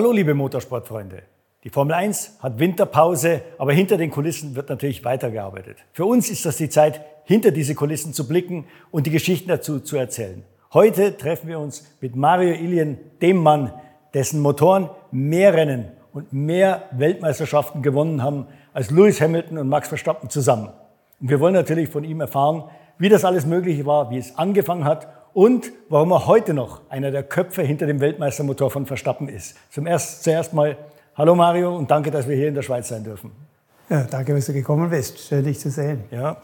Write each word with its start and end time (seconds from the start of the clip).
Hallo 0.00 0.12
liebe 0.12 0.32
Motorsportfreunde. 0.32 1.24
Die 1.62 1.68
Formel 1.68 1.92
1 1.92 2.38
hat 2.40 2.58
Winterpause, 2.58 3.42
aber 3.58 3.74
hinter 3.74 3.98
den 3.98 4.10
Kulissen 4.10 4.56
wird 4.56 4.70
natürlich 4.70 5.04
weitergearbeitet. 5.04 5.76
Für 5.92 6.06
uns 6.06 6.30
ist 6.30 6.46
das 6.46 6.56
die 6.56 6.70
Zeit, 6.70 7.02
hinter 7.24 7.50
diese 7.50 7.74
Kulissen 7.74 8.14
zu 8.14 8.26
blicken 8.26 8.64
und 8.90 9.06
die 9.06 9.10
Geschichten 9.10 9.50
dazu 9.50 9.78
zu 9.78 9.98
erzählen. 9.98 10.42
Heute 10.72 11.18
treffen 11.18 11.48
wir 11.48 11.58
uns 11.58 11.86
mit 12.00 12.16
Mario 12.16 12.54
Ilien, 12.54 12.96
dem 13.20 13.42
Mann, 13.42 13.74
dessen 14.14 14.40
Motoren 14.40 14.88
mehr 15.10 15.52
Rennen 15.52 15.88
und 16.14 16.32
mehr 16.32 16.84
Weltmeisterschaften 16.92 17.82
gewonnen 17.82 18.22
haben 18.22 18.46
als 18.72 18.90
Lewis 18.90 19.20
Hamilton 19.20 19.58
und 19.58 19.68
Max 19.68 19.88
Verstappen 19.88 20.30
zusammen. 20.30 20.70
Und 21.20 21.28
wir 21.28 21.40
wollen 21.40 21.52
natürlich 21.52 21.90
von 21.90 22.04
ihm 22.04 22.22
erfahren, 22.22 22.64
wie 22.96 23.10
das 23.10 23.26
alles 23.26 23.44
möglich 23.44 23.84
war, 23.84 24.10
wie 24.10 24.16
es 24.16 24.38
angefangen 24.38 24.86
hat 24.86 25.08
und 25.32 25.72
warum 25.88 26.10
er 26.12 26.26
heute 26.26 26.54
noch 26.54 26.80
einer 26.88 27.10
der 27.10 27.22
Köpfe 27.22 27.62
hinter 27.62 27.86
dem 27.86 28.00
Weltmeistermotor 28.00 28.70
von 28.70 28.86
Verstappen 28.86 29.28
ist. 29.28 29.56
Zum 29.70 29.86
erst, 29.86 30.24
zuerst 30.24 30.52
mal 30.52 30.76
Hallo 31.16 31.34
Mario 31.34 31.76
und 31.76 31.90
danke, 31.90 32.10
dass 32.10 32.28
wir 32.28 32.36
hier 32.36 32.48
in 32.48 32.54
der 32.54 32.62
Schweiz 32.62 32.88
sein 32.88 33.04
dürfen. 33.04 33.30
Ja, 33.88 34.04
danke, 34.04 34.34
dass 34.34 34.46
du 34.46 34.52
gekommen 34.52 34.88
bist. 34.90 35.18
Schön, 35.18 35.44
dich 35.44 35.58
zu 35.58 35.70
sehen. 35.70 36.04
Ja, 36.10 36.36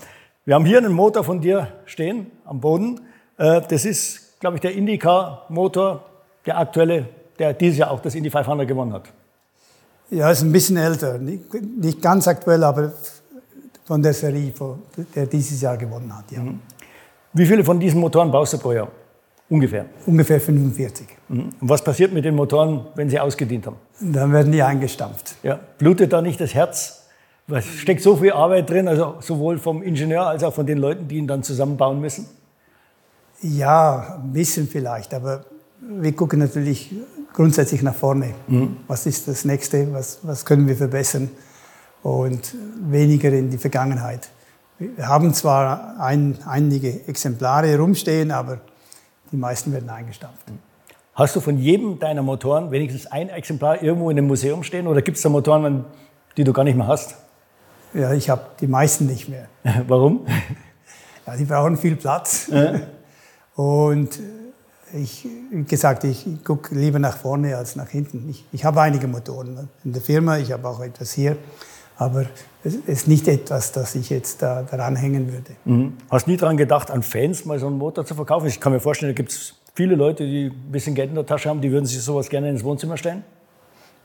wir 0.45 0.55
haben 0.55 0.65
hier 0.65 0.79
einen 0.79 0.93
Motor 0.93 1.25
von 1.25 1.41
dir 1.41 1.69
stehen 1.87 2.31
am 2.45 2.61
Boden. 2.61 3.01
Äh, 3.39 3.63
das 3.69 3.85
ist, 3.85 4.39
glaube 4.41 4.57
ich, 4.57 4.61
der 4.61 4.75
IndyCar-Motor, 4.75 6.05
der 6.45 6.59
aktuelle, 6.59 7.09
der 7.39 7.55
dieses 7.55 7.79
Jahr 7.79 7.91
auch 7.91 8.01
das 8.01 8.15
Indy 8.15 8.31
500 8.31 8.67
gewonnen 8.67 8.93
hat. 8.93 9.05
Ja, 10.11 10.31
ist 10.31 10.43
ein 10.43 10.53
bisschen 10.53 10.77
älter. 10.77 11.19
Nicht 11.19 12.03
ganz 12.03 12.29
aktuell, 12.29 12.63
aber 12.63 12.93
von 13.85 14.03
der 14.03 14.13
Serie, 14.13 14.53
der 15.15 15.27
dieses 15.27 15.61
Jahr 15.61 15.77
gewonnen 15.77 16.17
hat. 16.17 16.31
Ja. 16.31 16.41
Mhm. 16.41 16.61
Wie 17.37 17.45
viele 17.45 17.63
von 17.63 17.79
diesen 17.79 18.01
Motoren 18.01 18.31
baust 18.31 18.55
du 18.55 18.59
pro 18.59 18.73
Jahr? 18.73 18.89
Ungefähr? 19.51 19.85
Ungefähr 20.07 20.41
45. 20.41 21.07
Mhm. 21.29 21.53
Und 21.61 21.69
was 21.69 21.85
passiert 21.85 22.11
mit 22.11 22.25
den 22.25 22.35
Motoren, 22.35 22.87
wenn 22.95 23.11
sie 23.11 23.21
ausgedient 23.21 23.67
haben? 23.67 23.77
Dann 24.01 24.33
werden 24.33 24.51
die 24.53 24.63
eingestampft. 24.63 25.37
Ja. 25.43 25.61
Blutet 25.77 26.15
da 26.15 26.23
nicht 26.23 26.41
das 26.41 26.55
Herz? 26.55 27.03
Es 27.49 27.67
steckt 27.67 28.01
so 28.01 28.17
viel 28.17 28.33
Arbeit 28.33 28.71
drin, 28.71 28.89
also 28.89 29.17
sowohl 29.21 29.59
vom 29.59 29.83
Ingenieur 29.83 30.27
als 30.27 30.43
auch 30.45 30.55
von 30.55 30.67
den 30.67 30.79
Leuten, 30.79 31.09
die 31.09 31.17
ihn 31.17 31.27
dann 31.27 31.43
zusammenbauen 31.43 32.01
müssen? 32.01 32.27
Ja, 33.43 34.19
ein 34.23 34.33
bisschen 34.33 34.67
vielleicht, 34.67 35.13
aber 35.13 35.45
wir 35.81 36.13
gucken 36.13 36.39
natürlich 36.39 36.95
grundsätzlich 37.35 37.83
nach 37.83 37.95
vorne. 37.95 38.33
Mhm. 38.49 38.79
Was 38.87 39.05
ist 39.05 39.29
das 39.29 39.45
Nächste? 39.45 39.93
Was, 39.93 40.21
was 40.23 40.47
können 40.47 40.67
wir 40.67 40.75
verbessern? 40.75 41.29
Und 42.03 42.55
weniger 42.81 43.29
in 43.29 43.51
die 43.51 43.59
Vergangenheit. 43.59 44.31
Wir 44.79 45.09
haben 45.09 45.33
zwar 45.33 45.99
ein, 46.01 46.39
einige 46.47 47.09
Exemplare 47.09 47.79
rumstehen, 47.79 48.31
aber 48.31 48.61
die 49.33 49.37
meisten 49.37 49.73
werden 49.73 49.89
eingestampft. 49.89 50.45
Hast 51.15 51.35
du 51.35 51.41
von 51.41 51.57
jedem 51.59 51.99
deiner 51.99 52.23
Motoren 52.23 52.71
wenigstens 52.71 53.07
ein 53.07 53.31
Exemplar 53.31 53.83
irgendwo 53.83 54.11
in 54.11 54.19
einem 54.19 54.27
Museum 54.27 54.63
stehen 54.63 54.87
oder 54.87 55.01
gibt 55.01 55.17
es 55.17 55.23
da 55.23 55.31
Motoren, 55.31 55.87
die 56.37 56.45
du 56.45 56.53
gar 56.53 56.65
nicht 56.65 56.77
mehr 56.77 56.87
hast? 56.87 57.17
Ja, 57.95 58.13
ich 58.13 58.29
habe 58.29 58.43
die 58.61 58.67
meisten 58.67 59.07
nicht 59.07 59.29
mehr. 59.29 59.49
Warum? 59.89 60.27
Ja, 61.27 61.37
die 61.37 61.45
brauchen 61.47 61.79
viel 61.79 61.97
Platz. 61.97 62.49
Ja. 62.49 62.81
Und 63.63 64.21
ich, 64.93 65.27
wie 65.51 65.65
gesagt, 65.65 66.05
ich 66.05 66.27
gucke 66.45 66.75
lieber 66.75 66.99
nach 66.99 67.17
vorne 67.17 67.57
als 67.57 67.77
nach 67.77 67.89
hinten. 67.89 68.29
Ich, 68.29 68.45
ich 68.53 68.65
habe 68.67 68.83
einige 68.83 69.09
Motoren 69.09 69.71
in 69.85 69.93
der 69.95 70.03
Firma, 70.03 70.37
ich 70.37 70.53
habe 70.53 70.69
auch 70.69 70.81
etwas 70.81 71.13
hier. 71.13 71.39
Aber 71.97 72.27
es 72.67 72.75
ist 72.75 73.09
nicht 73.09 73.29
etwas, 73.29 73.73
das 73.73 73.95
ich 73.95 74.11
jetzt 74.11 74.43
da, 74.43 74.63
daran 74.63 74.97
hängen 74.97 75.33
würde. 75.33 75.53
Mhm. 75.65 75.97
Hast 76.11 76.27
du 76.27 76.33
nie 76.33 76.37
daran 76.37 76.57
gedacht, 76.57 76.91
an 76.91 77.03
Fans 77.03 77.45
mal 77.45 77.59
so 77.59 77.67
einen 77.67 77.79
Motor 77.79 78.05
zu 78.05 78.15
verkaufen? 78.15 78.47
Ich 78.49 78.61
kann 78.61 78.73
mir 78.73 78.81
vorstellen, 78.81 79.13
da 79.13 79.15
gibt 79.15 79.31
es 79.31 79.55
viele 79.75 79.95
Leute, 79.95 80.25
die 80.25 80.47
ein 80.47 80.73
bisschen 80.73 80.95
Geld 80.95 81.11
in 81.11 81.15
der 81.15 81.27
Tasche 81.27 81.49
haben, 81.49 81.61
die 81.61 81.71
würden 81.71 81.87
sich 81.87 82.01
sowas 82.03 82.29
gerne 82.29 82.51
ins 82.51 82.65
Wohnzimmer 82.65 82.97
stellen? 82.97 83.25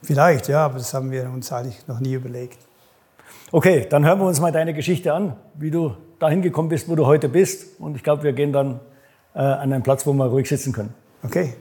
Vielleicht, 0.04 0.48
ja, 0.48 0.66
aber 0.66 0.78
das 0.78 0.94
haben 0.94 1.12
wir 1.12 1.30
uns 1.30 1.52
eigentlich 1.52 1.88
noch 1.88 2.00
nie 2.00 2.14
überlegt. 2.14 2.58
Okay, 3.52 3.86
dann 3.90 4.06
hören 4.06 4.20
wir 4.20 4.26
uns 4.26 4.40
mal 4.40 4.52
deine 4.52 4.74
Geschichte 4.74 5.14
an, 5.14 5.36
wie 5.56 5.72
du 5.72 5.96
dahin 6.20 6.42
gekommen 6.42 6.70
bist, 6.70 6.88
wo 6.88 6.96
du 6.96 7.06
heute 7.06 7.30
bist. 7.30 7.80
Und 7.80 7.96
ich 7.96 8.04
glaube, 8.04 8.24
wir 8.24 8.34
gehen 8.34 8.54
dann 8.54 8.80
äh, 9.34 9.40
an 9.40 9.74
einen 9.74 9.84
Platz, 9.84 10.06
wo 10.06 10.14
wir 10.14 10.26
ruhig 10.26 10.48
sitzen 10.48 10.72
können. 10.72 10.94
Okay. 11.24 11.54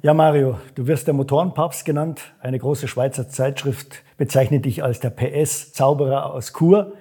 Ja, 0.00 0.14
Mario, 0.14 0.58
du 0.76 0.86
wirst 0.86 1.08
der 1.08 1.14
Motorenpapst 1.14 1.84
genannt. 1.84 2.20
Eine 2.38 2.60
große 2.60 2.86
Schweizer 2.86 3.28
Zeitschrift 3.28 3.96
bezeichnet 4.16 4.64
dich 4.64 4.84
als 4.84 5.00
der 5.00 5.10
PS-Zauberer 5.10 6.32
aus 6.32 6.52
Chur. 6.52 6.92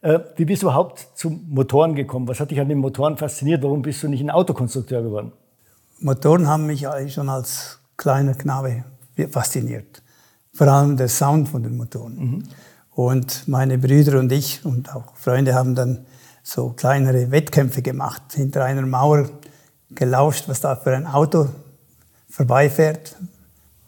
Äh, 0.00 0.20
wie 0.36 0.46
bist 0.46 0.62
du 0.62 0.68
überhaupt 0.68 1.06
zum 1.16 1.44
Motoren 1.50 1.94
gekommen? 1.94 2.26
Was 2.28 2.40
hat 2.40 2.50
dich 2.50 2.58
an 2.58 2.70
den 2.70 2.78
Motoren 2.78 3.18
fasziniert? 3.18 3.62
Warum 3.62 3.82
bist 3.82 4.02
du 4.02 4.08
nicht 4.08 4.22
ein 4.22 4.30
Autokonstrukteur 4.30 5.02
geworden? 5.02 5.32
Motoren 6.00 6.48
haben 6.48 6.64
mich 6.64 6.86
schon 7.08 7.28
als 7.28 7.78
kleiner 7.98 8.32
Knabe 8.32 8.84
fasziniert. 9.30 10.02
Vor 10.54 10.68
allem 10.68 10.96
der 10.96 11.08
Sound 11.08 11.50
von 11.50 11.62
den 11.62 11.76
Motoren. 11.76 12.16
Mhm. 12.16 12.42
Und 12.94 13.46
meine 13.48 13.76
Brüder 13.76 14.18
und 14.18 14.32
ich 14.32 14.64
und 14.64 14.94
auch 14.96 15.14
Freunde 15.14 15.54
haben 15.54 15.74
dann 15.74 16.06
so 16.42 16.70
kleinere 16.70 17.30
Wettkämpfe 17.30 17.82
gemacht, 17.82 18.22
hinter 18.32 18.64
einer 18.64 18.86
Mauer 18.86 19.28
gelauscht, 19.90 20.48
was 20.48 20.62
da 20.62 20.74
für 20.74 20.96
ein 20.96 21.06
Auto 21.06 21.48
vorbeifährt, 22.28 23.16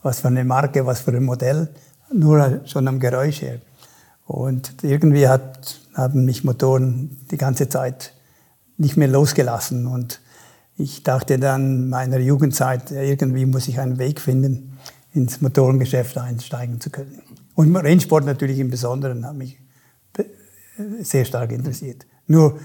was 0.03 0.21
für 0.21 0.29
eine 0.29 0.45
Marke, 0.45 0.87
was 0.87 1.01
für 1.01 1.13
ein 1.13 1.25
Modell, 1.25 1.69
nur 2.13 2.61
schon 2.65 2.89
am 2.89 3.01
Geräusch 3.01 3.43
her. 3.43 3.61
Und 4.27 4.83
irgendwie 4.83 5.29
hat, 5.29 5.81
haben 5.95 6.25
mich 6.25 6.45
Motoren 6.45 7.19
die 7.31 7.37
ganze 7.37 7.69
Zeit 7.69 8.13
nicht 8.77 8.97
mehr 8.97 9.09
losgelassen. 9.09 9.87
Und 9.87 10.21
ich 10.77 11.03
dachte 11.03 11.39
dann 11.39 11.89
meiner 11.89 12.19
Jugendzeit, 12.19 12.91
irgendwie 12.91 13.47
muss 13.47 13.69
ich 13.69 13.81
einen 13.81 13.99
Weg 13.99 14.21
finden, 14.21 14.79
ins 15.13 15.41
Motorengeschäft 15.41 16.19
einsteigen 16.19 16.81
zu 16.81 16.91
können. 16.91 17.23
Und 17.55 17.75
Rennsport 17.75 18.25
natürlich 18.25 18.59
im 18.59 18.71
Besonderen 18.71 19.27
hat 19.27 19.35
mich 19.35 19.59
sehr 21.01 21.25
stark 21.25 21.51
interessiert. 21.53 22.07
Nur 22.27 22.59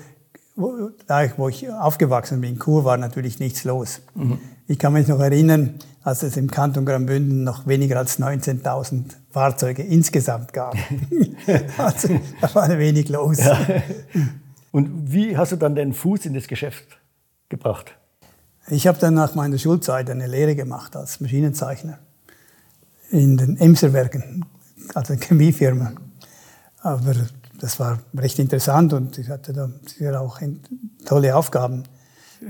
da 1.08 1.24
ich, 1.24 1.38
wo 1.38 1.50
ich 1.50 1.70
aufgewachsen 1.72 2.42
bin, 2.42 2.54
in 2.54 2.60
Chur, 2.60 2.86
war 2.86 2.98
natürlich 2.98 3.40
nichts 3.40 3.64
los. 3.64 4.02
Mhm. 4.14 4.38
Ich 4.68 4.80
kann 4.80 4.94
mich 4.94 5.08
noch 5.08 5.20
erinnern, 5.20 5.80
als 6.04 6.24
es 6.24 6.38
im 6.38 6.50
Kanton 6.50 6.86
Graubünden 6.86 7.44
noch 7.44 7.68
weniger 7.68 7.98
als 7.98 8.20
19.000 8.20 9.06
Fahrzeuge 9.30 9.84
insgesamt 9.84 10.54
gab. 10.54 10.76
also 11.78 12.20
da 12.42 12.56
war 12.56 12.64
ein 12.64 12.80
wenig 12.80 13.10
los. 13.10 13.38
Ja. 13.40 13.60
Und 14.72 15.12
wie 15.12 15.38
hast 15.38 15.52
du 15.52 15.56
dann 15.56 15.76
den 15.76 15.94
Fuß 15.94 16.26
in 16.26 16.34
das 16.34 16.48
Geschäft 16.48 17.00
gebracht? 17.50 17.96
Ich 18.68 18.88
habe 18.88 18.98
dann 18.98 19.14
nach 19.14 19.36
meiner 19.36 19.58
Schulzeit 19.58 20.10
eine 20.10 20.28
Lehre 20.28 20.56
gemacht 20.56 20.96
als 20.96 21.20
Maschinenzeichner 21.20 22.00
in 23.12 23.38
den 23.38 23.58
Emserwerken, 23.58 24.46
also 24.94 25.16
Chemiefirma. 25.16 25.92
Aber 26.80 27.14
das 27.60 27.80
war 27.80 28.00
recht 28.16 28.40
interessant 28.40 28.94
und 28.94 29.18
ich 29.18 29.30
hatte 29.30 29.54
da 29.54 29.70
sicher 29.86 30.20
auch 30.20 30.40
tolle 31.06 31.36
Aufgaben. 31.36 31.84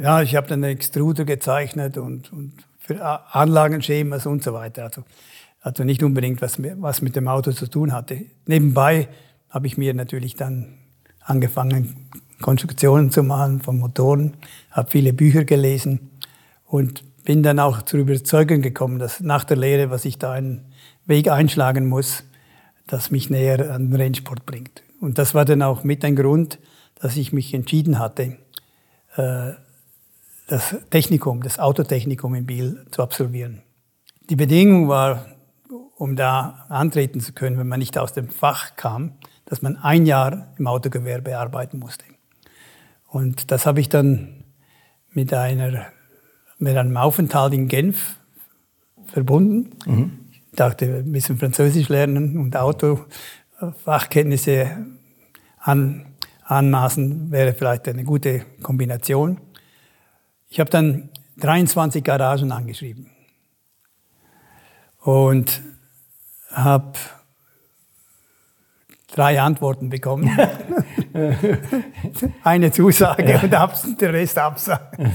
Ja, 0.02 0.22
ich 0.22 0.36
habe 0.36 0.48
dann 0.48 0.64
Extruder 0.64 1.26
gezeichnet 1.26 1.98
und, 1.98 2.32
und 2.32 2.54
für 2.80 3.02
Anlagenschemas 3.34 4.26
und 4.26 4.44
so 4.44 4.54
weiter. 4.54 4.84
Also, 4.86 5.04
also 5.62 5.84
nicht 5.84 6.04
unbedingt 6.04 6.42
was, 6.42 6.58
was 6.62 7.02
mit 7.02 7.16
dem 7.16 7.28
Auto 7.28 7.52
zu 7.52 7.68
tun 7.68 7.94
hatte. 7.94 8.26
Nebenbei 8.46 9.08
habe 9.50 9.68
ich 9.68 9.78
mir 9.78 9.94
natürlich 9.94 10.36
dann 10.36 10.80
angefangen, 11.22 12.10
Konstruktionen 12.42 13.12
zu 13.12 13.24
machen 13.24 13.62
von 13.62 13.80
Motoren, 13.80 14.34
habe 14.72 14.92
viele 14.92 15.14
Bücher 15.14 15.46
gelesen 15.46 16.12
und 16.66 17.04
bin 17.24 17.44
dann 17.44 17.60
auch 17.60 17.84
zur 17.84 18.02
Überzeugung 18.02 18.62
gekommen, 18.62 19.00
dass 19.00 19.22
nach 19.22 19.46
der 19.46 19.58
Lehre, 19.58 19.90
was 19.90 20.04
ich 20.04 20.18
da 20.18 20.34
einen 20.34 20.66
Weg 21.06 21.30
einschlagen 21.30 21.88
muss, 21.88 22.24
das 22.88 23.12
mich 23.12 23.30
näher 23.30 23.74
an 23.74 23.90
den 23.90 23.96
Rennsport 23.96 24.46
bringt. 24.46 24.84
Und 25.00 25.18
das 25.18 25.34
war 25.34 25.46
dann 25.46 25.62
auch 25.62 25.84
mit 25.84 26.04
ein 26.04 26.16
Grund, 26.16 26.60
dass 26.96 27.16
ich 27.16 27.32
mich 27.32 27.54
entschieden 27.54 28.00
hatte, 28.00 28.38
äh, 29.16 29.52
das 30.48 30.76
Technikum, 30.90 31.42
das 31.42 31.60
Autotechnikum 31.60 32.36
in 32.36 32.46
Biel 32.46 32.86
zu 32.92 33.02
absolvieren. 33.02 33.62
Die 34.30 34.36
Bedingung 34.36 34.88
war, 34.88 35.26
um 35.96 36.16
da 36.16 36.66
antreten 36.70 37.20
zu 37.20 37.34
können, 37.34 37.58
wenn 37.58 37.68
man 37.68 37.80
nicht 37.80 37.98
aus 37.98 38.14
dem 38.14 38.30
Fach 38.30 38.76
kam, 38.76 39.14
dass 39.46 39.62
man 39.62 39.78
ein 39.78 40.06
Jahr 40.06 40.54
im 40.58 40.68
Autogewerbe 40.68 41.38
arbeiten 41.38 41.80
musste. 41.80 42.06
Und 43.08 43.52
das 43.52 43.66
habe 43.66 43.80
ich 43.80 43.90
dann 43.90 44.44
mit, 45.12 45.34
einer, 45.34 45.86
mit 46.58 46.76
einem 46.76 46.98
Aufenthalt 46.98 47.54
in 47.54 47.68
Genf 47.68 48.18
verbunden. 49.06 49.78
Mhm. 49.86 50.20
Ich 50.32 50.58
dachte, 50.58 50.88
wir 50.88 51.04
müssen 51.04 51.38
Französisch 51.38 51.90
lernen 51.90 52.38
und 52.38 52.56
Auto 52.56 53.06
Fachkenntnisse 53.84 54.86
an, 55.60 56.06
anmaßen, 56.44 57.32
wäre 57.32 57.54
vielleicht 57.54 57.88
eine 57.88 58.04
gute 58.04 58.42
Kombination. 58.62 59.40
Ich 60.54 60.60
habe 60.60 60.70
dann 60.70 61.10
23 61.38 62.04
Garagen 62.04 62.52
angeschrieben 62.52 63.10
und 65.02 65.64
habe 66.52 66.94
drei 69.12 69.42
Antworten 69.42 69.90
bekommen. 69.90 70.30
Eine 72.44 72.72
Zusage 72.72 73.42
und 73.84 74.00
der 74.00 74.14
Rest 74.14 74.38
Absage. 74.38 75.12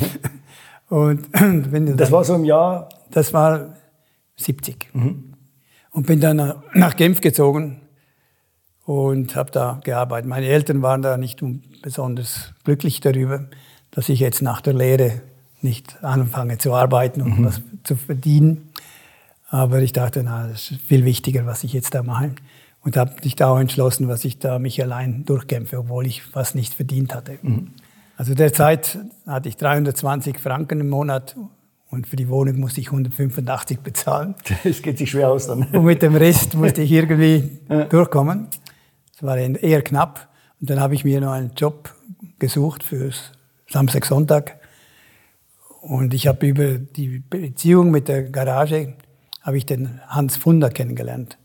Und 0.89 1.29
wenn 1.33 1.97
das 1.97 2.11
war 2.11 2.25
so 2.25 2.35
im 2.35 2.45
Jahr? 2.45 2.89
Das 3.13 3.33
war 3.33 3.77
70. 4.39 4.89
Mhm. 4.93 5.35
Und 5.93 6.07
bin 6.09 6.21
dann 6.21 6.65
nach 6.75 6.97
Genf 6.97 7.21
gezogen 7.21 7.81
und 8.85 9.37
habe 9.37 9.53
da 9.53 9.79
gearbeitet. 9.85 10.29
Meine 10.29 10.47
Eltern 10.47 10.83
waren 10.83 11.03
da 11.03 11.17
nicht 11.17 11.41
besonders 11.81 12.55
glücklich 12.65 12.99
darüber, 12.99 13.47
dass 13.93 14.09
ich 14.09 14.19
jetzt 14.19 14.43
nach 14.43 14.61
der 14.61 14.75
Lehre 14.75 15.23
nicht 15.63 16.03
anfange 16.05 16.59
zu 16.59 16.75
arbeiten 16.75 17.23
und 17.23 17.41
mhm. 17.41 17.45
was 17.45 17.61
zu 17.85 17.97
verdienen. 17.97 18.71
Aber 19.51 19.81
ich 19.81 19.93
dachte, 19.93 20.23
na, 20.23 20.47
das 20.49 20.71
ist 20.71 20.81
viel 20.83 21.05
wichtiger, 21.05 21.47
was 21.47 21.65
ich 21.65 21.73
jetzt 21.73 21.95
da 21.95 22.03
mache. 22.03 22.33
Und 22.83 22.97
habe 22.97 23.13
mich 23.25 23.35
da 23.35 23.49
auch 23.49 23.59
entschlossen, 23.59 24.09
was 24.09 24.25
ich 24.25 24.39
da 24.39 24.59
mich 24.59 24.81
allein 24.83 25.25
durchkämpfe, 25.25 25.79
obwohl 25.79 26.07
ich 26.07 26.23
fast 26.23 26.55
nichts 26.55 26.75
verdient 26.75 27.15
hatte. 27.15 27.39
Mhm. 27.43 27.73
Also 28.17 28.35
derzeit 28.35 28.99
hatte 29.27 29.49
ich 29.49 29.57
320 29.57 30.39
Franken 30.39 30.81
im 30.81 30.89
Monat 30.89 31.37
und 31.91 32.07
für 32.07 32.17
die 32.17 32.29
Wohnung 32.29 32.59
musste 32.59 32.81
ich 32.81 32.89
185 32.89 33.81
bezahlen. 33.81 34.35
Das 34.65 34.83
geht 34.83 34.99
sich 34.99 35.11
schwer 35.11 35.31
aus 35.31 35.47
dann. 35.47 35.63
Und 35.65 35.85
mit 35.85 36.03
dem 36.03 36.15
Rest 36.15 36.55
musste 36.55 36.83
ich 36.83 36.93
irgendwie 36.93 37.59
durchkommen. 37.89 38.49
Das 39.13 39.23
war 39.23 39.37
eher 39.37 39.83
knapp. 39.83 40.29
Und 40.61 40.71
dann 40.71 40.81
habe 40.81 40.95
ich 40.95 41.05
mir 41.05 41.21
noch 41.21 41.33
einen 41.33 41.53
Job 41.57 41.95
gesucht 42.39 42.83
für 42.83 43.11
Samstag, 43.69 44.05
Sonntag. 44.05 44.57
Und 45.81 46.13
ich 46.13 46.27
habe 46.27 46.47
über 46.47 46.79
die 46.79 47.21
Beziehung 47.21 47.91
mit 47.91 48.09
der 48.09 48.25
Garage 48.25 48.95
habe 49.43 49.57
ich 49.57 49.67
den 49.67 50.01
Hans 50.09 50.37
Funder 50.37 50.71
kennengelernt. 50.71 51.39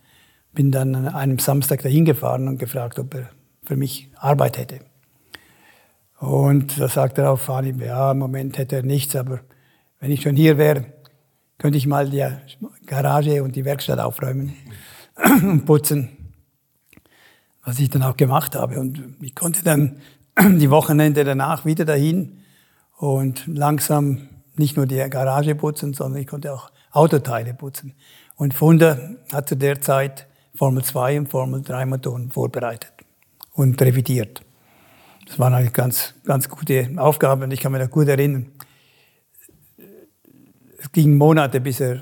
Bin 0.54 0.72
dann 0.72 0.96
an 0.96 1.08
einem 1.08 1.40
Samstag 1.40 1.84
dahin 1.84 2.06
gefahren 2.06 2.48
und 2.48 2.58
gefragt, 2.58 3.00
ob 3.00 3.14
er 3.14 3.30
für 3.64 3.76
mich 3.76 4.10
Arbeit 4.16 4.58
hätte. 4.58 4.80
Und 6.20 6.80
da 6.80 6.88
sagte 6.88 7.22
er 7.22 7.32
auf 7.32 7.50
Anhieb, 7.50 7.82
ja, 7.82 8.12
im 8.12 8.20
Moment 8.20 8.58
hätte 8.58 8.78
er 8.78 8.84
nichts, 8.84 9.16
aber 9.16 9.42
wenn 10.00 10.12
ich 10.12 10.22
schon 10.22 10.36
hier 10.36 10.58
wäre, 10.58 10.86
könnte 11.58 11.78
ich 11.78 11.88
mal 11.88 12.10
die 12.10 12.26
Garage 12.86 13.44
und 13.44 13.56
die 13.56 13.66
Werkstatt 13.66 14.00
aufräumen 14.00 14.54
und 15.42 15.66
putzen, 15.66 16.10
was 17.64 17.80
ich 17.80 17.90
dann 17.90 18.04
auch 18.04 18.18
gemacht 18.18 18.56
habe. 18.56 18.80
Und 18.80 19.02
ich 19.22 19.36
konnte 19.36 19.64
dann 19.64 19.98
die 20.40 20.70
Wochenende 20.70 21.24
danach 21.24 21.66
wieder 21.66 21.86
dahin 21.86 22.43
und 23.08 23.46
langsam 23.48 24.30
nicht 24.56 24.78
nur 24.78 24.86
die 24.86 24.98
Garage 25.10 25.56
putzen, 25.56 25.94
sondern 25.94 26.22
ich 26.22 26.28
konnte 26.28 26.54
auch 26.54 26.72
Autoteile 26.92 27.54
putzen. 27.54 27.94
Und 28.36 28.54
Funder 28.54 29.16
hat 29.32 29.50
zu 29.50 29.56
der 29.56 29.82
Zeit 29.82 30.28
Formel 30.56 30.84
2 30.84 31.20
und 31.20 31.30
Formel 31.30 31.62
3 31.62 31.86
Motoren 31.86 32.32
vorbereitet 32.32 32.94
und 33.54 33.82
revidiert. 33.82 34.42
Das 35.28 35.40
waren 35.40 35.54
eigentlich 35.54 35.74
ganz, 35.74 36.14
ganz 36.24 36.50
gute 36.50 36.92
Aufgaben 36.98 37.44
und 37.44 37.52
ich 37.52 37.60
kann 37.60 37.72
mich 37.72 37.82
da 37.82 37.88
gut 37.88 38.08
erinnern 38.08 38.52
es 40.84 40.92
ging 40.92 41.18
Monate, 41.18 41.62
bis 41.62 41.80
er 41.80 42.02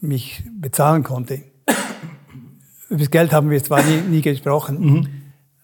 mich 0.00 0.42
bezahlen 0.60 1.04
konnte. 1.04 1.44
Über 2.88 2.98
das 2.98 3.10
Geld 3.10 3.32
haben 3.32 3.50
wir 3.50 3.62
zwar 3.62 3.82
nie, 3.84 4.00
nie 4.00 4.20
gesprochen. 4.20 4.80
Mhm. 4.80 5.08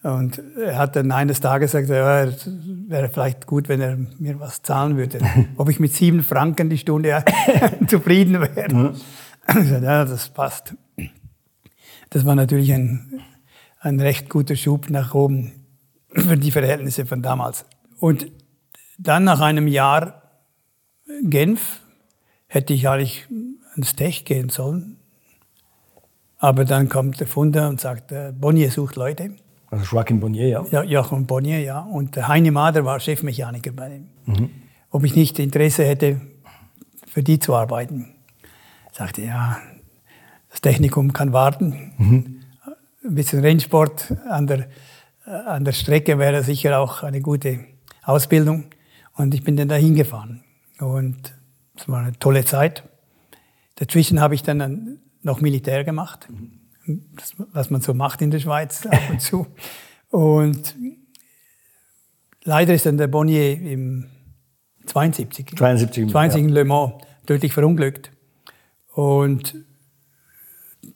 Und 0.05 0.39
er 0.55 0.77
hat 0.77 0.95
dann 0.95 1.11
eines 1.11 1.39
Tages 1.39 1.71
gesagt, 1.71 1.89
ja, 1.89 2.25
es 2.25 2.47
wäre 2.87 3.09
vielleicht 3.09 3.47
gut, 3.47 3.67
wenn 3.69 3.81
er 3.81 3.97
mir 4.19 4.39
was 4.39 4.61
zahlen 4.61 4.97
würde. 4.97 5.17
Ob 5.57 5.67
ich 5.67 5.79
mit 5.79 5.93
sieben 5.93 6.21
Franken 6.21 6.69
die 6.69 6.77
Stunde 6.77 7.25
zufrieden 7.87 8.39
wäre. 8.39 8.71
Mhm. 8.71 9.83
ja, 9.83 10.05
das 10.05 10.29
passt. 10.29 10.75
Das 12.11 12.23
war 12.23 12.35
natürlich 12.35 12.71
ein, 12.71 13.19
ein 13.79 13.99
recht 13.99 14.29
guter 14.29 14.55
Schub 14.55 14.91
nach 14.91 15.15
oben 15.15 15.53
für 16.09 16.37
die 16.37 16.51
Verhältnisse 16.51 17.07
von 17.07 17.23
damals. 17.23 17.65
Und 17.99 18.27
dann 18.99 19.23
nach 19.23 19.41
einem 19.41 19.67
Jahr 19.67 20.21
Genf 21.23 21.79
hätte 22.45 22.75
ich 22.75 22.87
eigentlich 22.87 23.27
ans 23.73 23.95
Tech 23.95 24.23
gehen 24.23 24.49
sollen. 24.49 24.97
Aber 26.37 26.63
dann 26.63 26.89
kommt 26.89 27.19
der 27.19 27.25
Funder 27.25 27.69
und 27.69 27.81
sagt, 27.81 28.11
äh, 28.11 28.31
Bonnier 28.31 28.69
sucht 28.69 28.97
Leute. 28.97 29.31
Also 29.69 29.95
Joachim 29.95 30.19
Bonnier, 30.19 30.47
ja. 30.47 30.65
Ja, 30.71 30.83
Joachim 30.83 31.25
Bonnier, 31.25 31.59
ja. 31.59 31.79
Und 31.79 32.15
der 32.15 32.27
Heine 32.27 32.51
Mader 32.51 32.85
war 32.85 32.99
Chefmechaniker 32.99 33.71
bei 33.71 33.95
ihm. 33.95 34.09
Mhm. 34.25 34.49
Ob 34.91 35.03
ich 35.03 35.15
nicht 35.15 35.39
Interesse 35.39 35.85
hätte, 35.85 36.21
für 37.07 37.23
die 37.23 37.39
zu 37.39 37.55
arbeiten. 37.55 38.15
Ich 38.91 38.97
sagte, 38.97 39.21
ja, 39.21 39.57
das 40.49 40.61
Technikum 40.61 41.13
kann 41.13 41.33
warten. 41.33 41.93
Mhm. 41.97 42.41
Ein 43.03 43.15
bisschen 43.15 43.39
Rennsport 43.41 44.13
an 44.29 44.47
der, 44.47 44.67
an 45.25 45.65
der 45.65 45.73
Strecke 45.73 46.17
wäre 46.17 46.43
sicher 46.43 46.79
auch 46.79 47.03
eine 47.03 47.21
gute 47.21 47.59
Ausbildung. 48.03 48.65
Und 49.15 49.33
ich 49.33 49.43
bin 49.43 49.57
dann 49.57 49.67
dahin 49.67 49.95
gefahren. 49.95 50.43
Und 50.79 51.33
das 51.75 51.89
war 51.89 51.99
eine 52.01 52.17
tolle 52.19 52.45
Zeit. 52.45 52.83
Dazwischen 53.75 54.21
habe 54.21 54.35
ich 54.35 54.43
dann 54.43 54.99
noch 55.21 55.41
Militär 55.41 55.83
gemacht, 55.83 56.27
das, 56.87 57.33
was 57.37 57.69
man 57.69 57.81
so 57.81 57.93
macht 57.93 58.21
in 58.21 58.31
der 58.31 58.39
Schweiz 58.39 58.85
ab 58.85 59.01
und 59.09 59.21
zu. 59.21 59.47
Und 60.11 60.75
leider 62.43 62.73
ist 62.73 62.85
dann 62.85 62.97
der 62.97 63.07
Bonnier 63.07 63.59
im 63.59 64.05
72, 64.85 65.57
72, 65.57 66.09
72 66.09 66.43
in 66.43 66.49
Le 66.49 66.63
Mans 66.63 66.93
tödlich 67.25 67.51
verunglückt. 67.51 68.11
Und 68.93 69.55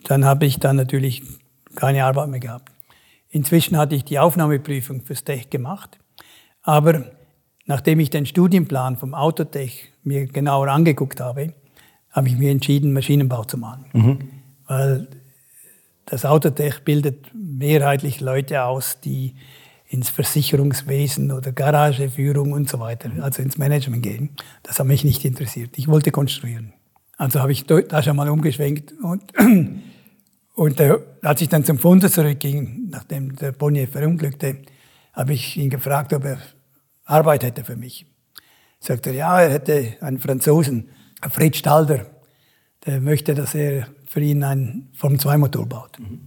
dann 0.04 0.24
habe 0.24 0.46
ich 0.46 0.60
dann 0.60 0.78
natürlich 0.78 1.24
keine 1.76 2.06
Arbeit 2.06 2.30
mehr 2.30 2.40
gehabt. 2.40 2.72
Inzwischen 3.30 3.78
hatte 3.78 3.96
ich 3.96 4.06
die 4.06 4.20
Aufnahmeprüfung 4.20 5.02
fürs 5.02 5.24
Tech 5.24 5.50
gemacht, 5.50 6.00
aber 6.62 7.12
nachdem 7.66 8.00
ich 8.00 8.10
den 8.10 8.26
Studienplan 8.26 8.98
vom 8.98 9.14
Autotech 9.14 9.92
mir 10.04 10.28
genauer 10.28 10.70
angeguckt 10.70 11.20
habe, 11.20 11.54
habe 12.12 12.28
ich 12.28 12.38
mir 12.38 12.52
entschieden, 12.52 12.94
Maschinenbau 12.94 13.44
zu 13.44 13.58
machen. 13.58 13.86
Mhm. 13.94 14.20
Weil 14.68 15.08
das 16.10 16.26
Autotech 16.26 16.84
bildet 16.84 17.32
mehrheitlich 17.36 18.20
Leute 18.20 18.64
aus, 18.64 19.00
die 19.00 19.36
ins 19.86 20.10
Versicherungswesen 20.10 21.32
oder 21.32 21.52
Garageführung 21.52 22.52
und 22.52 22.68
so 22.68 22.80
weiter, 22.80 23.12
also 23.22 23.42
ins 23.44 23.58
Management 23.58 24.04
gehen. 24.04 24.30
Das 24.64 24.80
hat 24.80 24.88
mich 24.88 25.04
nicht 25.04 25.24
interessiert. 25.24 25.72
Ich 25.78 25.88
wollte 25.88 26.12
konstruieren. 26.12 26.74
Also 27.18 27.40
habe 27.40 27.52
ich 27.52 27.66
da 27.66 28.02
schon 28.02 28.16
mal 28.16 28.30
umgeschwenkt 28.30 28.94
und, 29.04 29.34
und 30.56 30.80
äh, 30.80 30.98
als 31.22 31.42
ich 31.42 31.50
dann 31.50 31.64
zum 31.64 31.78
Funder 31.78 32.10
zurückging, 32.10 32.90
nachdem 32.90 33.36
der 33.36 33.52
Bonnier 33.52 33.88
verunglückte, 33.88 34.58
habe 35.14 35.34
ich 35.34 35.58
ihn 35.58 35.70
gefragt, 35.70 36.14
ob 36.14 36.24
er 36.24 36.40
Arbeit 37.06 37.44
hätte 37.44 37.64
für 37.64 37.76
mich. 37.76 38.08
Sagt 38.80 39.06
er, 39.06 39.14
ja, 39.14 39.42
er 39.42 39.52
hätte 39.52 39.98
einen 40.02 40.20
Franzosen, 40.20 40.90
Fritz 41.30 41.58
Stalder, 41.58 42.06
der 42.86 43.02
möchte, 43.02 43.36
dass 43.36 43.54
er 43.54 43.88
für 44.10 44.20
ihn 44.20 44.44
einen 44.44 44.90
Formel-2-Motor 44.94 45.66
baut. 45.66 46.00
Mhm. 46.00 46.20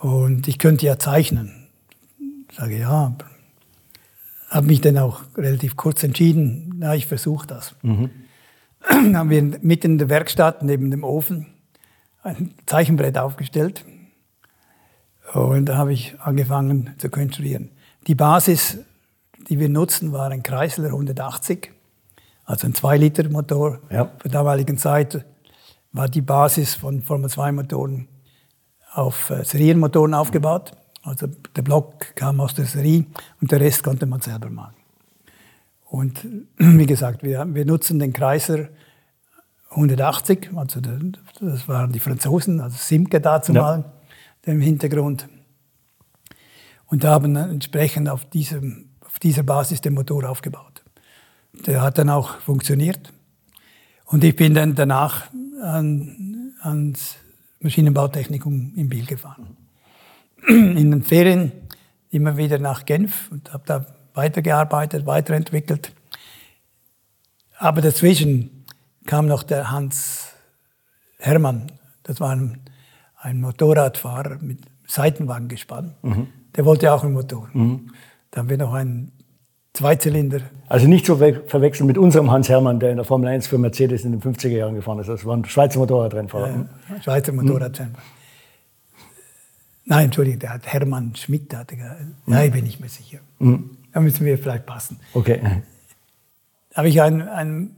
Und 0.00 0.48
ich 0.48 0.58
könnte 0.58 0.86
ja 0.86 0.98
zeichnen. 0.98 1.68
Sage 2.52 2.78
ja, 2.78 3.14
habe 4.48 4.66
mich 4.66 4.80
dann 4.80 4.98
auch 4.98 5.22
relativ 5.36 5.76
kurz 5.76 6.02
entschieden, 6.02 6.74
na, 6.78 6.96
ich 6.96 7.06
versuche 7.06 7.46
das. 7.46 7.76
Mhm. 7.82 8.10
Dann 8.88 9.16
haben 9.16 9.30
wir 9.30 9.42
mitten 9.62 9.92
in 9.92 9.98
der 9.98 10.08
Werkstatt 10.08 10.64
neben 10.64 10.90
dem 10.90 11.04
Ofen 11.04 11.46
ein 12.24 12.52
Zeichenbrett 12.66 13.16
aufgestellt 13.16 13.84
und 15.34 15.66
da 15.66 15.76
habe 15.76 15.92
ich 15.92 16.20
angefangen 16.20 16.90
zu 16.98 17.08
konstruieren. 17.08 17.70
Die 18.08 18.16
Basis 18.16 18.78
die 19.48 19.58
wir 19.58 19.68
nutzen, 19.68 20.12
war 20.12 20.30
ein 20.30 20.42
Chrysler 20.42 20.88
180, 20.88 21.72
also 22.44 22.66
ein 22.66 22.74
2-Liter-Motor. 22.74 23.80
Ja. 23.90 24.10
Zur 24.20 24.30
damaligen 24.30 24.78
Zeit 24.78 25.24
war 25.92 26.08
die 26.08 26.22
Basis 26.22 26.74
von 26.74 27.02
Formel-2-Motoren 27.02 28.08
auf 28.92 29.30
äh, 29.30 29.44
Serienmotoren 29.44 30.14
aufgebaut. 30.14 30.72
Also 31.02 31.26
der 31.56 31.62
Block 31.62 32.14
kam 32.14 32.40
aus 32.40 32.54
der 32.54 32.66
Serie 32.66 33.06
und 33.40 33.50
der 33.50 33.60
Rest 33.60 33.82
konnte 33.82 34.06
man 34.06 34.20
selber 34.20 34.50
machen. 34.50 34.76
Und 35.84 36.26
wie 36.58 36.86
gesagt, 36.86 37.22
wir, 37.22 37.46
wir 37.54 37.64
nutzen 37.64 37.98
den 37.98 38.12
Chrysler 38.12 38.68
180, 39.70 40.50
also 40.54 40.80
das 40.80 41.66
waren 41.66 41.92
die 41.92 42.00
Franzosen, 42.00 42.60
also 42.60 42.76
Simke 42.76 43.22
dazu 43.22 43.54
ja. 43.54 43.82
im 44.44 44.60
Hintergrund. 44.60 45.28
Und 46.86 47.06
haben 47.06 47.36
entsprechend 47.36 48.10
auf 48.10 48.26
diesem 48.26 48.92
dieser 49.22 49.42
Basis 49.42 49.80
den 49.80 49.94
Motor 49.94 50.28
aufgebaut. 50.28 50.82
Der 51.66 51.82
hat 51.82 51.98
dann 51.98 52.10
auch 52.10 52.38
funktioniert. 52.40 53.12
Und 54.06 54.24
ich 54.24 54.36
bin 54.36 54.54
dann 54.54 54.74
danach 54.74 55.26
an, 55.62 56.54
ans 56.60 57.16
Maschinenbautechnikum 57.60 58.72
in 58.76 58.88
Biel 58.88 59.06
gefahren. 59.06 59.56
In 60.48 60.90
den 60.90 61.02
Ferien 61.02 61.52
immer 62.10 62.36
wieder 62.36 62.58
nach 62.58 62.84
Genf 62.84 63.30
und 63.30 63.52
habe 63.52 63.62
da 63.66 63.86
weitergearbeitet, 64.14 65.06
weiterentwickelt. 65.06 65.92
Aber 67.58 67.80
dazwischen 67.80 68.64
kam 69.06 69.26
noch 69.26 69.44
der 69.44 69.70
Hans 69.70 70.32
Hermann. 71.18 71.70
Das 72.02 72.20
war 72.20 72.30
ein, 72.30 72.60
ein 73.16 73.40
Motorradfahrer 73.40 74.38
mit 74.40 74.58
Seitenwagengespann. 74.86 75.94
Mhm. 76.02 76.26
Der 76.56 76.64
wollte 76.64 76.92
auch 76.92 77.04
einen 77.04 77.14
Motor. 77.14 77.48
Mhm. 77.52 77.92
Da 78.30 78.40
haben 78.40 78.48
wir 78.48 78.58
noch 78.58 78.74
einen 78.74 79.12
Zweizylinder. 79.74 80.40
Also 80.68 80.86
nicht 80.86 81.06
zu 81.06 81.16
verwechseln 81.16 81.86
mit 81.86 81.96
unserem 81.96 82.30
Hans 82.30 82.48
Hermann, 82.48 82.78
der 82.78 82.90
in 82.90 82.96
der 82.96 83.04
Formel 83.04 83.28
1 83.28 83.46
für 83.46 83.58
Mercedes 83.58 84.04
in 84.04 84.12
den 84.12 84.20
50er 84.20 84.48
Jahren 84.48 84.74
gefahren 84.74 84.98
ist. 84.98 85.08
Das 85.08 85.24
war 85.24 85.36
ein 85.36 85.44
Schweizer 85.44 85.78
Motorradrennfahrer. 85.78 86.66
Ja, 86.90 87.02
Schweizer 87.02 87.32
Motorradrennfahrer. 87.32 88.04
Hm. 88.04 88.22
Nein, 89.84 90.04
Entschuldigung, 90.06 90.40
der 90.40 90.50
hat 90.54 90.66
Hermann 90.66 91.14
Schmidt. 91.16 91.54
Hatte, 91.54 91.76
nein, 92.26 92.50
bin 92.52 92.66
ich 92.66 92.80
mir 92.80 92.88
sicher. 92.88 93.18
Hm. 93.38 93.78
Da 93.92 94.00
müssen 94.00 94.24
wir 94.24 94.38
vielleicht 94.38 94.66
passen. 94.66 95.00
Okay. 95.14 95.40
Da 96.70 96.78
habe 96.78 96.88
ich 96.88 97.00
einen, 97.00 97.22
einen 97.22 97.76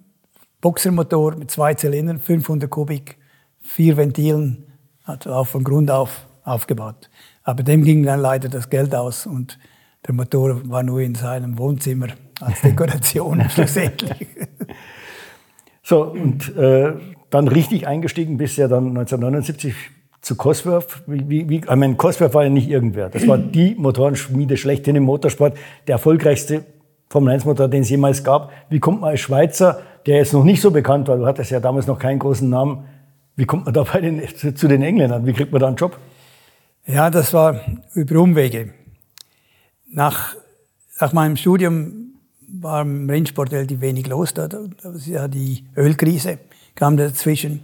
Boxermotor 0.61 1.37
mit 1.37 1.51
zwei 1.51 1.75
Zylindern, 1.75 2.21
500 2.21 2.71
Kubik, 2.71 3.19
vier 3.61 3.97
Ventilen, 3.97 4.65
also 5.05 5.33
auch 5.33 5.47
von 5.47 5.65
Grund 5.65 5.91
auf 5.91 6.27
aufgebaut. 6.45 7.11
Aber 7.43 7.63
dem 7.63 7.85
ging 7.85 8.03
dann 8.03 8.21
leider 8.21 8.49
das 8.49 8.71
Geld 8.71 8.95
aus 8.95 9.27
und 9.27 9.59
der 10.07 10.15
Motor 10.15 10.61
war 10.69 10.83
nur 10.83 11.01
in 11.01 11.15
seinem 11.15 11.59
Wohnzimmer 11.59 12.09
als 12.41 12.61
Dekoration 12.61 13.49
schlussendlich. 13.51 14.29
So, 15.83 16.05
und 16.05 16.57
äh, 16.57 16.93
dann 17.31 17.49
richtig 17.49 17.87
eingestiegen 17.87 18.37
bist 18.37 18.57
du 18.57 18.63
ja 18.63 18.69
dann 18.69 18.89
1979 18.89 19.75
zu 20.21 20.37
Cosworth. 20.37 21.03
Wie, 21.07 21.49
wie, 21.49 21.57
ich 21.57 21.67
meine, 21.67 21.95
Cosworth 21.97 22.35
war 22.35 22.45
ja 22.45 22.51
nicht 22.51 22.69
irgendwer. 22.69 23.11
Das 23.11 23.27
war 23.29 23.39
die 23.39 23.75
Motorenschmiede 23.75 24.57
schlechthin 24.57 24.97
im 24.97 25.03
Motorsport, 25.05 25.57
der 25.87 25.95
erfolgreichste 25.95 26.65
Formel-1-Motor, 27.11 27.69
den 27.69 27.83
es 27.83 27.91
jemals 27.91 28.25
gab. 28.25 28.51
Wie 28.71 28.81
kommt 28.81 29.03
man 29.03 29.11
als 29.11 29.21
Schweizer, 29.21 29.81
der 30.07 30.17
jetzt 30.17 30.33
noch 30.33 30.45
nicht 30.45 30.61
so 30.61 30.71
bekannt 30.71 31.09
war, 31.09 31.17
du 31.17 31.27
hattest 31.27 31.51
ja 31.51 31.61
damals 31.61 31.87
noch 31.87 31.99
keinen 31.99 32.19
großen 32.19 32.49
Namen, 32.49 32.85
wie 33.37 33.45
kommt 33.45 33.65
man 33.65 33.75
da 33.75 33.83
bei 33.83 34.01
den, 34.01 34.23
zu, 34.37 34.55
zu 34.55 34.69
den 34.69 34.83
Engländern? 34.83 35.27
Wie 35.27 35.33
kriegt 35.33 35.53
man 35.53 35.61
da 35.61 35.67
einen 35.67 35.77
Job? 35.77 35.99
Ja, 36.87 37.11
das 37.11 37.35
war 37.35 37.61
über 37.95 38.21
Umwege. 38.21 38.73
Nach, 39.95 40.35
nach 41.01 41.13
meinem 41.13 41.37
Studium 41.37 42.15
war 42.49 42.83
im 42.83 43.09
Rennsport 43.09 43.53
relativ 43.53 43.81
wenig 43.81 44.09
los. 44.09 44.35
Da, 44.35 44.49
da 44.49 44.67
ja 45.07 45.29
die 45.29 45.65
Ölkrise 45.77 46.39
kam 46.75 46.97
dazwischen 46.97 47.63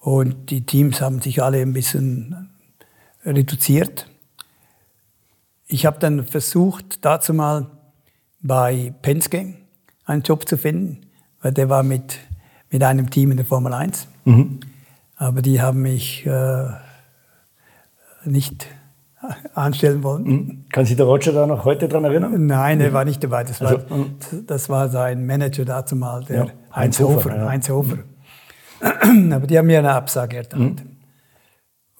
und 0.00 0.50
die 0.50 0.66
Teams 0.66 1.00
haben 1.00 1.22
sich 1.22 1.40
alle 1.40 1.62
ein 1.62 1.72
bisschen 1.72 2.50
reduziert. 3.24 4.08
Ich 5.68 5.86
habe 5.86 6.00
dann 6.00 6.26
versucht, 6.26 7.04
dazu 7.04 7.32
mal 7.32 7.70
bei 8.40 8.92
Penske 9.00 9.54
einen 10.04 10.22
Job 10.22 10.48
zu 10.48 10.58
finden, 10.58 11.06
weil 11.42 11.52
der 11.52 11.68
war 11.68 11.84
mit, 11.84 12.18
mit 12.70 12.82
einem 12.82 13.08
Team 13.08 13.30
in 13.30 13.36
der 13.36 13.46
Formel 13.46 13.72
1. 13.72 14.08
Mhm. 14.24 14.58
Aber 15.14 15.42
die 15.42 15.62
haben 15.62 15.82
mich 15.82 16.26
äh, 16.26 16.70
nicht 18.24 18.66
anstellen 19.54 20.02
wollen. 20.02 20.24
Mhm. 20.24 20.64
Kann 20.70 20.84
sich 20.84 20.96
der 20.96 21.06
Roger 21.06 21.32
da 21.32 21.46
noch 21.46 21.64
heute 21.64 21.88
dran 21.88 22.04
erinnern? 22.04 22.46
Nein, 22.46 22.80
er 22.80 22.92
war 22.92 23.04
nicht 23.04 23.22
dabei. 23.22 23.44
Das, 23.44 23.62
also, 23.62 23.88
war, 23.88 23.96
mhm. 23.96 24.16
das 24.46 24.68
war 24.68 24.88
sein 24.88 25.26
Manager 25.26 25.64
dazu 25.64 25.96
mal, 25.96 26.24
der 26.24 26.36
ja, 26.36 26.46
Heinz, 26.74 26.98
Hofer. 27.00 27.14
Hofer 27.14 27.36
ja. 27.36 27.48
Heinz 27.48 27.68
Hofer. 27.68 27.98
Aber 28.80 29.46
die 29.46 29.58
haben 29.58 29.66
mir 29.66 29.78
eine 29.78 29.92
Absage 29.92 30.36
erteilt. 30.38 30.84
Mhm. 30.84 30.98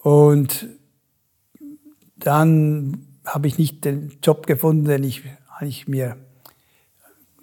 Und 0.03 0.67
dann 2.17 3.07
habe 3.25 3.47
ich 3.47 3.59
nicht 3.59 3.85
den 3.85 4.19
Job 4.23 4.47
gefunden, 4.47 4.87
den 4.87 5.05
ich 5.05 5.23
eigentlich 5.57 5.87
mir 5.87 6.17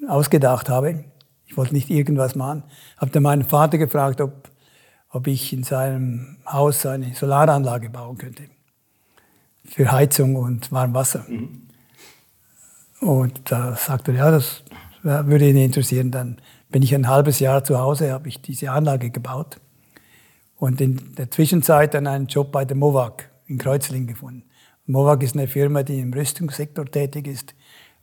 ausgedacht 0.07 0.67
habe. 0.67 1.05
Ich 1.45 1.55
wollte 1.55 1.73
nicht 1.73 1.89
irgendwas 1.89 2.35
machen. 2.35 2.63
Habe 2.97 3.11
dann 3.11 3.23
meinen 3.23 3.43
Vater 3.43 3.77
gefragt, 3.77 4.19
ob, 4.19 4.49
ob 5.09 5.27
ich 5.27 5.53
in 5.53 5.63
seinem 5.63 6.37
Haus 6.45 6.85
eine 6.85 7.13
Solaranlage 7.15 7.89
bauen 7.89 8.17
könnte 8.17 8.43
für 9.69 9.91
Heizung 9.91 10.35
und 10.35 10.71
Warmwasser. 10.71 11.25
Mhm. 11.27 11.67
Und 13.01 13.51
da 13.51 13.75
sagte 13.75 14.11
er, 14.11 14.17
ja, 14.17 14.31
das 14.31 14.63
würde 15.03 15.49
ihn 15.49 15.57
interessieren. 15.57 16.11
Dann 16.11 16.37
bin 16.69 16.83
ich 16.83 16.93
ein 16.93 17.07
halbes 17.07 17.39
Jahr 17.39 17.63
zu 17.63 17.79
Hause, 17.79 18.11
habe 18.11 18.27
ich 18.27 18.41
diese 18.41 18.71
Anlage 18.71 19.09
gebaut 19.09 19.59
und 20.57 20.81
in 20.81 21.15
der 21.15 21.31
Zwischenzeit 21.31 21.93
dann 21.93 22.07
einen 22.07 22.27
Job 22.27 22.51
bei 22.51 22.65
der 22.65 22.75
Movak 22.75 23.31
in 23.47 23.57
Kreuzlingen 23.57 24.07
gefunden. 24.07 24.43
Movak 24.85 25.23
ist 25.23 25.35
eine 25.35 25.47
Firma, 25.47 25.83
die 25.83 25.99
im 25.99 26.11
Rüstungssektor 26.13 26.85
tätig 26.85 27.27
ist 27.27 27.55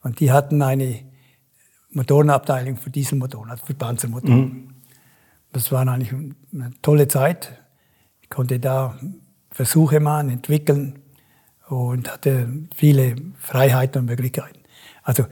und 0.02 0.20
die 0.20 0.32
hatten 0.32 0.62
eine 0.62 1.00
Motorenabteilung 1.90 2.76
für 2.76 2.90
Dieselmotoren, 2.90 3.50
also 3.50 3.66
für 3.66 3.74
Panzermotoren. 3.74 4.40
Mhm. 4.40 4.74
Das 5.52 5.70
war 5.72 5.86
eigentlich 5.86 6.12
eine 6.12 6.72
tolle 6.82 7.08
Zeit. 7.08 7.60
Ich 8.22 8.30
konnte 8.30 8.58
da 8.58 8.98
Versuche 9.50 10.00
machen, 10.00 10.30
entwickeln 10.30 10.98
und 11.68 12.10
hatte 12.12 12.48
viele 12.74 13.16
Freiheiten 13.38 14.00
und 14.00 14.06
Möglichkeiten. 14.06 14.60
Also 15.02 15.26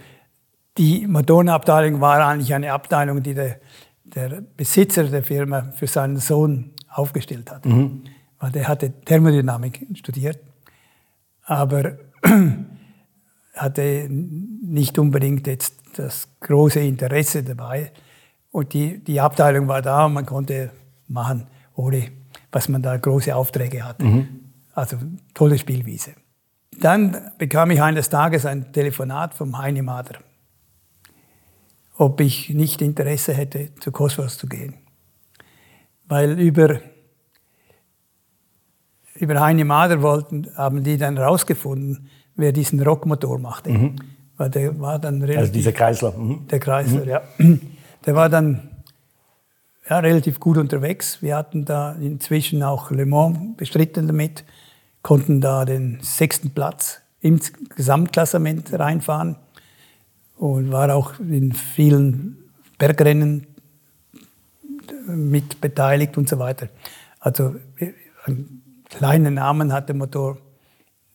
die 0.79 1.07
Motorenabteilung 1.07 2.01
war 2.01 2.27
eigentlich 2.27 2.53
eine 2.55 2.73
Abteilung, 2.73 3.23
die 3.23 3.35
der, 3.35 3.61
der 4.05 4.43
Besitzer 4.57 5.05
der 5.05 5.23
Firma 5.23 5.73
für 5.77 5.87
seinen 5.87 6.17
Sohn 6.17 6.73
aufgestellt 6.89 7.51
hat. 7.51 7.65
Mhm. 7.65 8.05
Weil 8.39 8.51
der 8.51 8.69
hatte 8.69 8.93
Thermodynamik 9.05 9.87
studiert, 9.95 10.39
aber 11.45 11.99
hatte 13.55 14.09
nicht 14.11 14.99
unbedingt 14.99 15.47
jetzt 15.47 15.77
das 15.97 16.29
große 16.41 16.81
Interesse 16.81 17.45
dabei. 17.45 17.93
Und 18.51 18.73
die, 18.73 19.03
die 19.03 19.21
Abteilung 19.21 19.69
war 19.69 19.83
da 19.83 20.07
und 20.07 20.15
man 20.15 20.27
konnte 20.27 20.71
machen, 21.09 21.47
ohne 21.75 22.09
was 22.51 22.69
man 22.69 22.83
da 22.83 22.97
große 22.97 23.35
Aufträge 23.35 23.85
hatte. 23.85 24.05
Mhm. 24.05 24.29
Also 24.75 24.97
tolle 25.35 25.59
Spielwiese. 25.59 26.15
Dann 26.81 27.31
bekam 27.39 27.71
ich 27.71 27.83
eines 27.83 28.09
Tages 28.09 28.47
ein 28.47 28.73
Telefonat 28.73 29.35
vom 29.35 29.59
Heini 29.59 29.83
Mader, 29.83 30.19
ob 31.97 32.21
ich 32.21 32.51
nicht 32.51 32.83
Interesse 32.83 33.35
hätte, 33.35 33.75
zu 33.81 33.93
Cosmos 33.93 34.39
zu 34.39 34.47
gehen. 34.47 34.75
Weil 36.07 36.39
über, 36.39 36.81
über 39.15 39.41
Heini 39.41 39.65
Mader 39.65 40.03
wollten, 40.03 40.49
haben 40.57 40.83
die 40.83 40.97
dann 40.97 41.17
herausgefunden, 41.17 42.09
wer 42.37 42.53
diesen 42.53 42.81
Rockmotor 42.83 43.39
machte. 43.39 43.71
Mhm. 43.71 43.97
Weil 44.37 44.51
der 44.51 44.81
war 44.81 44.99
dann 44.99 45.21
relativ, 45.21 45.39
also 45.39 45.53
dieser 45.53 45.73
Kreisler. 45.73 46.13
Mhm. 46.13 46.47
Der 46.49 46.59
Kreisler, 46.59 47.05
mhm. 47.05 47.09
ja. 47.09 47.23
Der 48.07 48.15
war 48.15 48.29
dann 48.29 48.71
ja, 49.89 49.99
relativ 49.99 50.41
gut 50.41 50.57
unterwegs. 50.59 51.23
Wir 51.23 51.37
hatten 51.37 51.65
da 51.65 51.93
inzwischen 51.93 52.63
auch 52.63 52.91
Le 52.91 53.07
Mans 53.07 53.57
bestritten 53.57 54.07
damit 54.07 54.45
konnten 55.05 55.43
da 55.43 55.67
den 55.67 55.99
sechsten 56.01 56.51
Platz 56.51 57.03
im 57.21 57.39
Gesamtklassement 57.77 58.73
reinfahren 58.73 59.37
und 60.37 60.73
war 60.73 60.95
auch 60.95 61.21
in 61.21 61.53
vielen 61.53 62.39
Bergrennen 62.79 63.47
mit 65.07 65.61
beteiligt 65.61 66.17
und 66.17 66.29
so 66.29 66.39
weiter. 66.39 66.69
Also 67.21 67.55
einen 68.25 68.63
kleinen 68.89 69.35
Namen 69.35 69.75
hat 69.75 69.91
der 69.91 69.97
Motor 69.97 70.39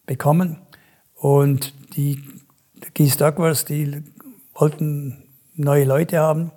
bekommen 0.06 0.58
und 1.16 1.74
die 1.96 2.24
Keith 2.94 3.20
Douglas, 3.20 3.66
die 3.66 4.04
wollten 4.54 5.24
neue 5.56 5.86
Leute 5.86 6.20
haben 6.20 6.52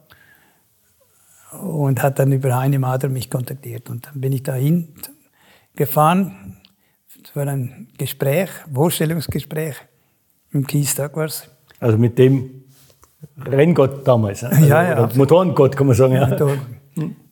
und 1.62 2.02
hat 2.02 2.18
dann 2.18 2.30
über 2.30 2.54
Heine 2.58 2.78
Mader 2.78 3.08
mich 3.08 3.30
kontaktiert 3.30 3.88
und 3.88 4.06
dann 4.06 4.20
bin 4.20 4.32
ich 4.32 4.42
dahin 4.42 4.88
gefahren 5.74 6.58
es 7.32 7.36
war 7.36 7.46
ein 7.46 7.88
Gespräch, 7.96 8.50
Vorstellungsgespräch 8.74 9.76
im 10.50 10.66
Keith 10.66 10.98
Douglas. 10.98 11.48
Also 11.80 11.96
mit 11.96 12.18
dem 12.18 12.64
Renngott 13.38 14.06
damals, 14.06 14.44
also 14.44 14.62
ja, 14.66 14.82
ja, 14.82 15.10
Motorengott 15.14 15.74
kann 15.74 15.86
man 15.86 15.96
sagen. 15.96 16.12
Ja. 16.12 16.26
Da 16.26 16.56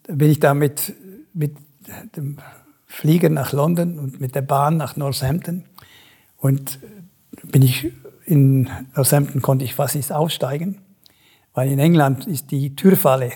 bin 0.08 0.30
ich 0.30 0.40
da 0.40 0.54
mit, 0.54 0.94
mit 1.34 1.54
dem 2.16 2.38
Flieger 2.86 3.28
nach 3.28 3.52
London 3.52 3.98
und 3.98 4.22
mit 4.22 4.34
der 4.34 4.40
Bahn 4.40 4.78
nach 4.78 4.96
Northampton. 4.96 5.66
Und 6.38 6.78
bin 7.42 7.60
ich 7.60 7.92
in 8.24 8.70
Northampton 8.96 9.42
konnte 9.42 9.66
ich 9.66 9.74
fast 9.74 9.96
nicht 9.96 10.12
aussteigen, 10.12 10.78
weil 11.52 11.70
in 11.70 11.78
England 11.78 12.26
ist 12.26 12.50
die 12.52 12.74
Türfalle 12.74 13.32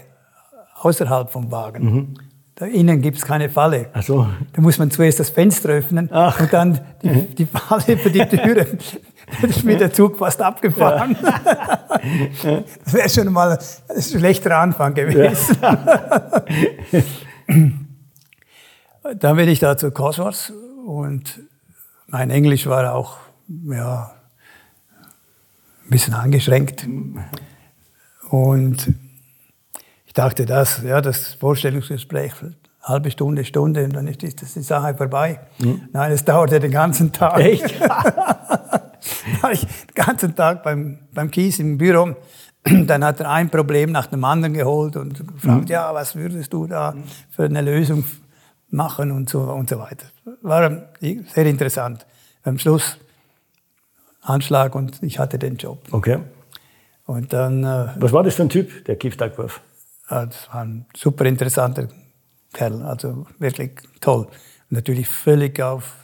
außerhalb 0.81 1.31
vom 1.31 1.51
Wagen. 1.51 1.85
Mhm. 1.85 2.15
Da 2.57 2.67
innen 2.67 3.03
gibt 3.03 3.17
es 3.17 3.25
keine 3.25 3.51
Falle. 3.51 3.91
Ach 3.93 4.03
so. 4.03 4.29
Da 4.53 4.63
muss 4.63 4.79
man 4.79 4.91
zuerst 4.91 5.19
das 5.19 5.31
Fenster 5.31 5.71
öffnen 5.71 6.09
Ach. 6.13 6.39
und 6.39 6.53
dann 6.53 6.81
die, 7.03 7.35
die 7.35 7.47
Falle 7.47 7.97
für 7.99 8.11
die 8.11 8.25
Türe. 8.27 8.79
Da 9.41 9.49
ist 9.49 9.65
mir 9.65 9.77
der 9.77 9.93
Zug 9.93 10.19
fast 10.19 10.41
abgefahren. 10.41 11.17
Ja. 12.43 12.63
Das 12.85 12.93
wäre 12.93 13.09
schon 13.09 13.33
mal 13.33 13.59
ein 13.89 14.03
schlechter 14.03 14.57
Anfang 14.59 14.95
gewesen. 14.95 15.57
Ja. 15.61 16.45
dann 19.19 19.37
bin 19.37 19.49
ich 19.49 19.59
da 19.59 19.77
zu 19.77 19.91
Cosworth 19.91 20.53
und 20.87 21.41
mein 22.07 22.31
Englisch 22.31 22.67
war 22.67 22.95
auch 22.95 23.17
ja, 23.49 24.13
ein 25.85 25.91
bisschen 25.91 26.15
angeschränkt. 26.15 26.87
Und 28.29 28.95
ich 30.15 30.17
dachte, 30.17 30.47
das, 30.47 30.81
ja, 30.85 31.01
das 31.01 31.35
Vorstellungsgespräch, 31.35 32.35
halbe 32.81 33.11
Stunde, 33.11 33.45
Stunde, 33.45 33.83
und 33.83 33.97
dann 33.97 34.07
ist 34.07 34.23
die 34.23 34.63
Sache 34.63 34.95
vorbei. 34.95 35.41
Mhm. 35.59 35.89
Nein, 35.93 36.13
es 36.13 36.25
dauerte 36.25 36.61
den 36.61 36.71
ganzen 36.71 37.11
Tag. 37.11 37.41
Echt? 37.41 37.81
war 39.41 39.51
ich 39.51 39.63
den 39.63 39.95
ganzen 39.97 40.37
Tag 40.37 40.63
beim, 40.63 41.01
beim 41.13 41.33
Kies 41.33 41.59
im 41.59 41.79
Büro. 41.79 42.15
Dann 42.63 43.05
hat 43.05 43.19
er 43.19 43.29
ein 43.29 43.51
Problem 43.51 43.91
nach 43.91 44.07
dem 44.07 44.23
anderen 44.23 44.55
geholt 44.55 44.95
und 44.95 45.19
gefragt, 45.19 45.63
mhm. 45.63 45.67
ja, 45.67 45.93
was 45.93 46.15
würdest 46.15 46.53
du 46.53 46.69
da 46.69 46.95
für 47.31 47.47
eine 47.47 47.63
Lösung 47.63 48.05
machen 48.71 49.11
und 49.11 49.29
so, 49.29 49.41
und 49.41 49.69
so 49.69 49.81
weiter. 49.81 50.07
War 50.43 50.91
sehr 51.35 51.47
interessant. 51.47 52.07
Am 52.45 52.57
Schluss 52.61 52.99
Anschlag 54.23 54.77
und 54.77 55.03
ich 55.03 55.19
hatte 55.19 55.41
den 55.41 55.57
Job. 55.57 55.83
Okay. 55.91 56.21
Und 57.05 57.33
dann. 57.33 57.65
Äh, 57.65 57.89
Was 57.99 58.13
war 58.13 58.23
das 58.23 58.37
für 58.37 58.43
ein 58.43 58.49
Typ, 58.49 58.85
der 58.85 58.95
Duckworth? 58.95 59.61
Das 60.09 60.49
war 60.53 60.63
ein 60.63 60.87
super 60.97 61.25
interessanter 61.25 61.89
Kerl, 62.53 62.83
also 62.83 63.27
wirklich 63.39 63.73
toll. 64.01 64.27
Natürlich 64.71 65.09
völlig 65.09 65.61
auf 65.61 65.95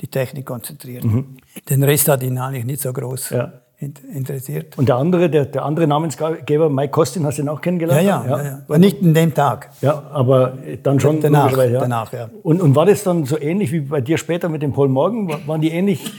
die 0.00 0.06
Technik 0.08 0.46
konzentriert. 0.46 1.04
Mhm. 1.04 1.36
Den 1.68 1.82
Rest 1.82 2.08
hat 2.08 2.22
ihn 2.22 2.38
eigentlich 2.38 2.64
nicht 2.64 2.80
so 2.80 2.92
groß 2.92 3.30
ja. 3.30 3.52
interessiert. 3.78 4.78
Und 4.78 4.88
der 4.88 4.96
andere, 4.96 5.28
der, 5.28 5.46
der 5.46 5.64
andere 5.64 5.86
Namensgeber, 5.86 6.70
Mike 6.70 6.90
Kostin, 6.90 7.26
hast 7.26 7.38
du 7.38 7.42
ihn 7.42 7.48
auch 7.48 7.60
kennengelernt? 7.60 8.02
Ja, 8.02 8.24
ja, 8.24 8.36
ja. 8.36 8.44
ja. 8.44 8.62
War 8.68 8.78
nicht 8.78 9.00
in 9.02 9.14
dem 9.14 9.34
Tag. 9.34 9.70
Ja, 9.80 10.04
aber 10.12 10.58
dann 10.82 11.00
schon 11.00 11.20
danach. 11.20 11.56
Ja. 11.56 11.80
danach 11.80 12.12
ja. 12.12 12.30
Und, 12.42 12.60
und 12.60 12.74
war 12.76 12.86
das 12.86 13.02
dann 13.02 13.24
so 13.24 13.38
ähnlich 13.38 13.72
wie 13.72 13.80
bei 13.80 14.00
dir 14.00 14.18
später 14.18 14.48
mit 14.48 14.62
dem 14.62 14.72
Paul 14.72 14.88
Morgan? 14.88 15.28
Waren 15.46 15.60
die 15.60 15.70
ähnlich, 15.70 16.12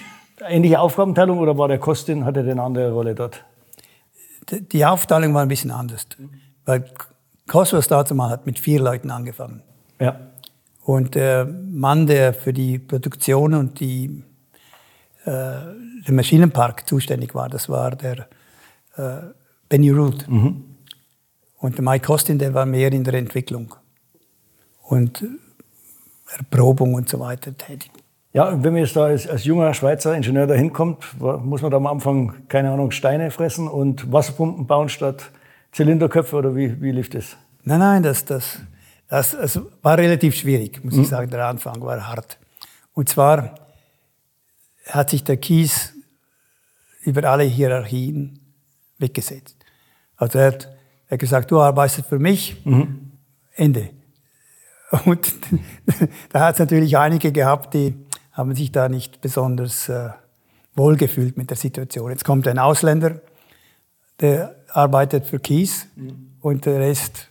ähnliche 0.46 0.80
Aufgabenteilung 0.80 1.40
oder 1.40 1.58
war 1.58 1.68
der 1.68 1.80
Kostin, 1.80 2.26
hatte 2.26 2.44
der 2.44 2.54
eine 2.54 2.64
andere 2.64 2.92
Rolle 2.92 3.16
dort? 3.16 3.46
Die 4.52 4.86
Aufteilung 4.86 5.34
war 5.34 5.44
ein 5.44 5.48
bisschen 5.48 5.72
anders. 5.72 6.08
Weil 6.66 6.86
Cosmos 7.50 7.88
dazu 7.88 8.16
mal 8.16 8.30
hat 8.30 8.46
mit 8.46 8.60
vier 8.60 8.80
Leuten 8.80 9.12
angefangen. 9.12 9.62
Ja. 10.00 10.20
Und 10.84 11.16
der 11.16 11.46
Mann, 11.46 12.08
der 12.08 12.34
für 12.34 12.54
die 12.54 12.80
Produktion 12.80 13.54
und 13.54 13.80
die, 13.80 14.24
äh, 15.26 15.52
den 16.08 16.16
Maschinenpark 16.16 16.88
zuständig 16.88 17.36
war, 17.36 17.50
das 17.50 17.68
war 17.68 17.92
der 17.92 18.28
äh, 18.96 19.18
Benny 19.68 19.90
Root. 19.90 20.28
Mhm. 20.28 20.64
Und 21.58 21.78
der 21.78 21.84
Mike 21.84 22.06
Costin, 22.06 22.40
der 22.40 22.54
war 22.54 22.66
mehr 22.66 22.92
in 22.92 23.04
der 23.04 23.16
Entwicklung 23.16 23.76
und 24.84 25.26
Erprobung 26.38 26.94
und 26.94 27.10
so 27.10 27.20
weiter 27.20 27.56
tätig. 27.58 27.92
Ja, 28.32 28.52
wenn 28.64 28.74
man 28.74 28.84
jetzt 28.84 28.96
da 28.96 29.06
als, 29.06 29.28
als 29.28 29.44
junger 29.44 29.74
Schweizer 29.74 30.16
Ingenieur 30.16 30.46
da 30.46 30.54
hinkommt, 30.54 31.20
muss 31.20 31.62
man 31.62 31.72
da 31.72 31.78
am 31.78 31.88
Anfang, 31.88 32.48
keine 32.48 32.72
Ahnung, 32.72 32.92
Steine 32.92 33.32
fressen 33.32 33.68
und 33.68 34.12
Wasserpumpen 34.12 34.68
bauen 34.68 34.88
statt 34.88 35.32
Zylinderköpfe 35.72 36.36
oder 36.36 36.56
wie, 36.56 36.82
wie 36.82 36.92
lief 36.92 37.10
das? 37.10 37.38
Nein, 37.64 37.80
nein, 37.80 38.04
das, 38.04 38.26
das, 38.26 38.60
das, 39.08 39.32
das 39.32 39.60
war 39.82 39.98
relativ 39.98 40.36
schwierig, 40.36 40.84
muss 40.84 40.96
mhm. 40.96 41.02
ich 41.02 41.08
sagen. 41.08 41.30
Der 41.30 41.46
Anfang 41.48 41.82
war 41.82 42.08
hart. 42.08 42.38
Und 42.94 43.10
zwar 43.10 43.56
hat 44.88 45.10
sich 45.10 45.24
der 45.24 45.38
Kies 45.38 45.94
über 47.02 47.24
alle 47.30 47.44
Hierarchien 47.44 48.40
weggesetzt. 48.98 49.56
Also 50.18 50.40
er 50.40 50.48
hat, 50.48 50.66
er 51.08 51.12
hat 51.12 51.20
gesagt, 51.20 51.52
du 51.52 51.60
arbeitest 51.60 52.08
für 52.08 52.20
mich, 52.20 52.64
mhm. 52.66 53.12
Ende. 53.56 53.90
Und 55.06 55.34
da 56.30 56.42
hat 56.42 56.56
es 56.56 56.60
natürlich 56.60 56.98
einige 56.98 57.32
gehabt, 57.32 57.74
die 57.74 57.94
haben 58.32 58.56
sich 58.56 58.72
da 58.72 58.90
nicht 58.90 59.22
besonders 59.22 59.90
äh, 59.90 60.10
wohlgefühlt 60.76 61.38
mit 61.38 61.50
der 61.50 61.58
Situation. 61.58 62.12
Jetzt 62.12 62.26
kommt 62.26 62.48
ein 62.48 62.58
Ausländer, 62.58 63.22
der 64.20 64.56
arbeitet 64.72 65.26
für 65.26 65.40
Kies 65.40 65.88
mhm. 65.96 66.32
und 66.42 66.66
der 66.66 66.80
Rest 66.80 67.30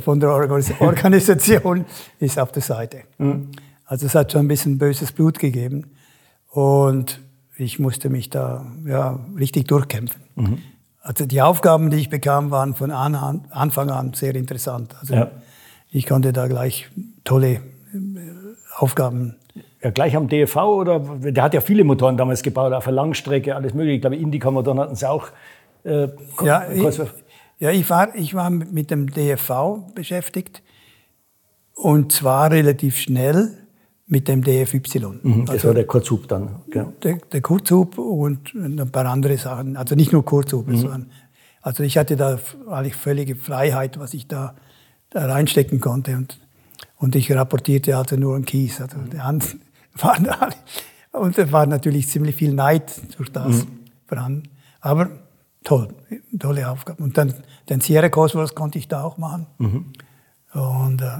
von 0.00 0.20
der 0.20 0.30
Organisation 0.80 1.84
ist 2.18 2.38
auf 2.38 2.52
der 2.52 2.62
Seite. 2.62 3.02
Mhm. 3.18 3.50
Also 3.84 4.06
es 4.06 4.14
hat 4.14 4.32
schon 4.32 4.46
ein 4.46 4.48
bisschen 4.48 4.78
böses 4.78 5.12
Blut 5.12 5.38
gegeben 5.38 5.90
und 6.50 7.20
ich 7.56 7.78
musste 7.78 8.08
mich 8.08 8.30
da 8.30 8.66
ja, 8.86 9.20
richtig 9.38 9.68
durchkämpfen. 9.68 10.22
Mhm. 10.34 10.58
Also 11.02 11.26
die 11.26 11.40
Aufgaben, 11.40 11.90
die 11.90 11.98
ich 11.98 12.10
bekam, 12.10 12.50
waren 12.50 12.74
von 12.74 12.90
Anfang 12.90 13.90
an 13.90 14.12
sehr 14.14 14.34
interessant. 14.34 14.96
Also 15.00 15.14
ja. 15.14 15.30
ich 15.90 16.06
konnte 16.06 16.32
da 16.32 16.48
gleich 16.48 16.90
tolle 17.22 17.52
äh, 17.52 17.60
Aufgaben 18.76 19.36
ja, 19.82 19.90
gleich 19.90 20.16
am 20.16 20.28
DFV 20.28 20.56
oder 20.56 20.98
der 20.98 21.42
hat 21.42 21.54
ja 21.54 21.60
viele 21.60 21.84
Motoren 21.84 22.16
damals 22.16 22.42
gebaut, 22.42 22.72
auf 22.72 22.84
der 22.84 22.92
Langstrecke, 22.92 23.54
alles 23.54 23.72
mögliche. 23.72 23.96
Ich 23.96 24.00
glaube, 24.00 24.16
Indica-Motoren 24.16 24.80
hatten 24.80 24.96
sie 24.96 25.08
auch. 25.08 25.28
Äh, 25.86 26.08
ja, 26.42 26.68
ich, 26.70 27.00
ja, 27.58 27.70
ich 27.70 27.88
war, 27.88 28.14
ich 28.14 28.34
war 28.34 28.50
mit 28.50 28.90
dem 28.90 29.08
DFV 29.08 29.92
beschäftigt 29.94 30.62
und 31.74 32.10
zwar 32.10 32.50
relativ 32.50 32.98
schnell 32.98 33.56
mit 34.06 34.28
dem 34.28 34.42
DFY. 34.42 34.80
Mhm, 35.22 35.46
das 35.46 35.54
also, 35.54 35.68
war 35.68 35.74
der 35.74 35.86
Kurzhub 35.86 36.28
dann. 36.28 36.62
Genau. 36.70 36.92
Der, 37.02 37.18
der 37.32 37.40
Kurzhub 37.40 37.98
und 37.98 38.54
ein 38.54 38.90
paar 38.90 39.06
andere 39.06 39.36
Sachen. 39.36 39.76
Also 39.76 39.94
nicht 39.94 40.12
nur 40.12 40.24
Kurzhub. 40.24 40.66
Mhm. 40.66 40.82
Waren, 40.84 41.10
also 41.62 41.82
ich 41.82 41.98
hatte 41.98 42.16
da 42.16 42.38
eigentlich 42.68 42.96
völlige 42.96 43.36
Freiheit, 43.36 43.98
was 43.98 44.14
ich 44.14 44.26
da, 44.26 44.54
da 45.10 45.26
reinstecken 45.26 45.80
konnte. 45.80 46.16
Und, 46.16 46.40
und 46.96 47.14
ich 47.14 47.30
rapportierte 47.32 47.96
also 47.96 48.16
nur 48.16 48.34
einen 48.34 48.44
Kies. 48.44 48.80
Also 48.80 48.96
die 49.12 49.18
anderen 49.18 49.60
waren 49.94 50.28
alle, 50.28 50.54
und 51.12 51.38
es 51.38 51.52
war 51.52 51.66
natürlich 51.66 52.08
ziemlich 52.08 52.36
viel 52.36 52.52
Neid 52.52 53.00
durch 53.16 53.30
das 53.30 53.64
mhm. 53.64 53.66
vorhanden. 54.06 54.42
Aber 54.80 55.10
toll, 55.66 55.88
tolle 56.38 56.70
Aufgabe. 56.70 57.02
Und 57.02 57.18
dann 57.18 57.34
den 57.68 57.80
Sierra 57.80 58.08
Cosmos 58.08 58.54
konnte 58.54 58.78
ich 58.78 58.88
da 58.88 59.02
auch 59.02 59.18
machen. 59.18 59.46
Mhm. 59.58 59.92
Und, 60.52 61.02
äh, 61.02 61.18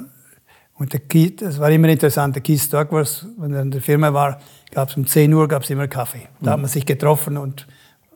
und 0.74 0.92
der 0.92 1.00
Kies, 1.00 1.36
das 1.36 1.58
war 1.58 1.70
immer 1.70 1.88
interessant, 1.88 2.36
der 2.36 2.42
Keith 2.42 2.72
Douglas, 2.72 3.26
wenn 3.38 3.52
er 3.52 3.62
in 3.62 3.70
der 3.72 3.82
Firma 3.82 4.12
war, 4.14 4.40
gab 4.70 4.88
es 4.88 4.96
um 4.96 5.06
10 5.06 5.34
Uhr 5.34 5.48
gab's 5.48 5.68
immer 5.68 5.88
Kaffee. 5.88 6.28
Da 6.40 6.50
mhm. 6.50 6.52
hat 6.52 6.60
man 6.60 6.68
sich 6.68 6.86
getroffen 6.86 7.36
und 7.36 7.66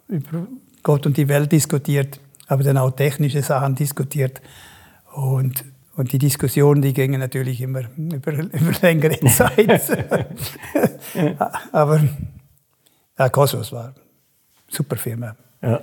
über 0.08 0.46
Gott 0.82 1.04
und 1.04 1.16
die 1.16 1.28
Welt 1.28 1.50
diskutiert, 1.50 2.20
aber 2.46 2.62
dann 2.62 2.78
auch 2.78 2.92
technische 2.92 3.42
Sachen 3.42 3.74
diskutiert. 3.74 4.40
Und, 5.12 5.64
und 5.96 6.12
die 6.12 6.18
Diskussionen, 6.18 6.80
die 6.80 6.92
gingen 6.92 7.18
natürlich 7.18 7.60
immer 7.60 7.82
über, 7.96 8.32
über 8.32 8.72
längere 8.82 9.18
Zeit. 9.26 9.82
aber 11.72 12.00
ja, 13.18 13.28
Cosmos 13.30 13.72
war 13.72 13.86
eine 13.86 13.94
super 14.68 14.96
Firma. 14.96 15.34
Ja. 15.60 15.80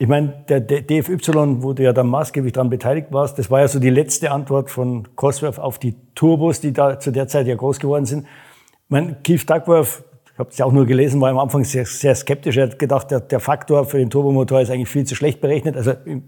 Ich 0.00 0.08
meine, 0.08 0.32
der 0.48 0.62
DFY, 0.62 1.62
wo 1.62 1.74
du 1.74 1.82
ja 1.82 1.92
dann 1.92 2.06
maßgeblich 2.06 2.54
daran 2.54 2.70
beteiligt 2.70 3.08
warst, 3.10 3.38
das 3.38 3.50
war 3.50 3.60
ja 3.60 3.68
so 3.68 3.78
die 3.78 3.90
letzte 3.90 4.30
Antwort 4.30 4.70
von 4.70 5.14
Cosworth 5.14 5.58
auf 5.58 5.78
die 5.78 5.94
Turbos, 6.14 6.58
die 6.62 6.72
da 6.72 6.98
zu 6.98 7.10
der 7.10 7.28
Zeit 7.28 7.46
ja 7.46 7.54
groß 7.54 7.78
geworden 7.78 8.06
sind. 8.06 8.22
Ich 8.22 8.88
meine, 8.88 9.18
Keith 9.22 9.44
Duckworth, 9.46 10.02
ich 10.32 10.38
habe 10.38 10.48
es 10.48 10.56
ja 10.56 10.64
auch 10.64 10.72
nur 10.72 10.86
gelesen, 10.86 11.20
war 11.20 11.28
am 11.28 11.38
Anfang 11.38 11.64
sehr, 11.64 11.84
sehr 11.84 12.14
skeptisch. 12.14 12.56
Er 12.56 12.68
hat 12.68 12.78
gedacht, 12.78 13.10
der, 13.10 13.20
der 13.20 13.40
Faktor 13.40 13.84
für 13.84 13.98
den 13.98 14.08
Turbomotor 14.08 14.62
ist 14.62 14.70
eigentlich 14.70 14.88
viel 14.88 15.04
zu 15.04 15.14
schlecht 15.14 15.42
berechnet. 15.42 15.76
Also 15.76 15.92
in, 16.06 16.22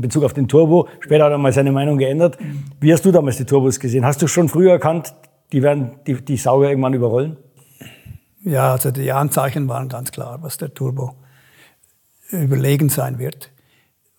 Bezug 0.00 0.24
auf 0.24 0.32
den 0.32 0.48
Turbo. 0.48 0.88
Später 0.98 1.26
hat 1.26 1.30
er 1.30 1.38
mal 1.38 1.52
seine 1.52 1.70
Meinung 1.70 1.98
geändert. 1.98 2.38
Wie 2.80 2.92
hast 2.92 3.04
du 3.04 3.12
damals 3.12 3.36
die 3.36 3.44
Turbos 3.44 3.78
gesehen? 3.78 4.04
Hast 4.04 4.20
du 4.20 4.26
schon 4.26 4.48
früher 4.48 4.72
erkannt, 4.72 5.14
die 5.52 5.62
werden 5.62 5.92
die, 6.08 6.14
die 6.14 6.38
Sauger 6.38 6.70
irgendwann 6.70 6.94
überrollen? 6.94 7.36
Ja, 8.42 8.72
also 8.72 8.90
die 8.90 9.12
Anzeichen 9.12 9.68
waren 9.68 9.88
ganz 9.88 10.10
klar, 10.10 10.38
was 10.42 10.56
der 10.56 10.74
Turbo 10.74 11.14
überlegen 12.30 12.88
sein 12.88 13.18
wird. 13.18 13.50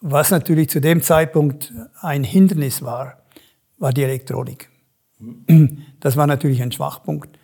Was 0.02 0.32
natürlich 0.32 0.70
zu 0.70 0.80
dem 0.80 1.02
Zeitpunkt 1.02 1.74
ein 2.02 2.24
Hindernis 2.24 2.82
war, 2.82 3.24
war 3.78 3.94
die 3.94 4.04
Elektronik. 4.04 4.70
Das 6.00 6.16
war 6.16 6.28
natürlich 6.28 6.62
ein 6.62 6.72
Schwachpunkt. 6.72 7.40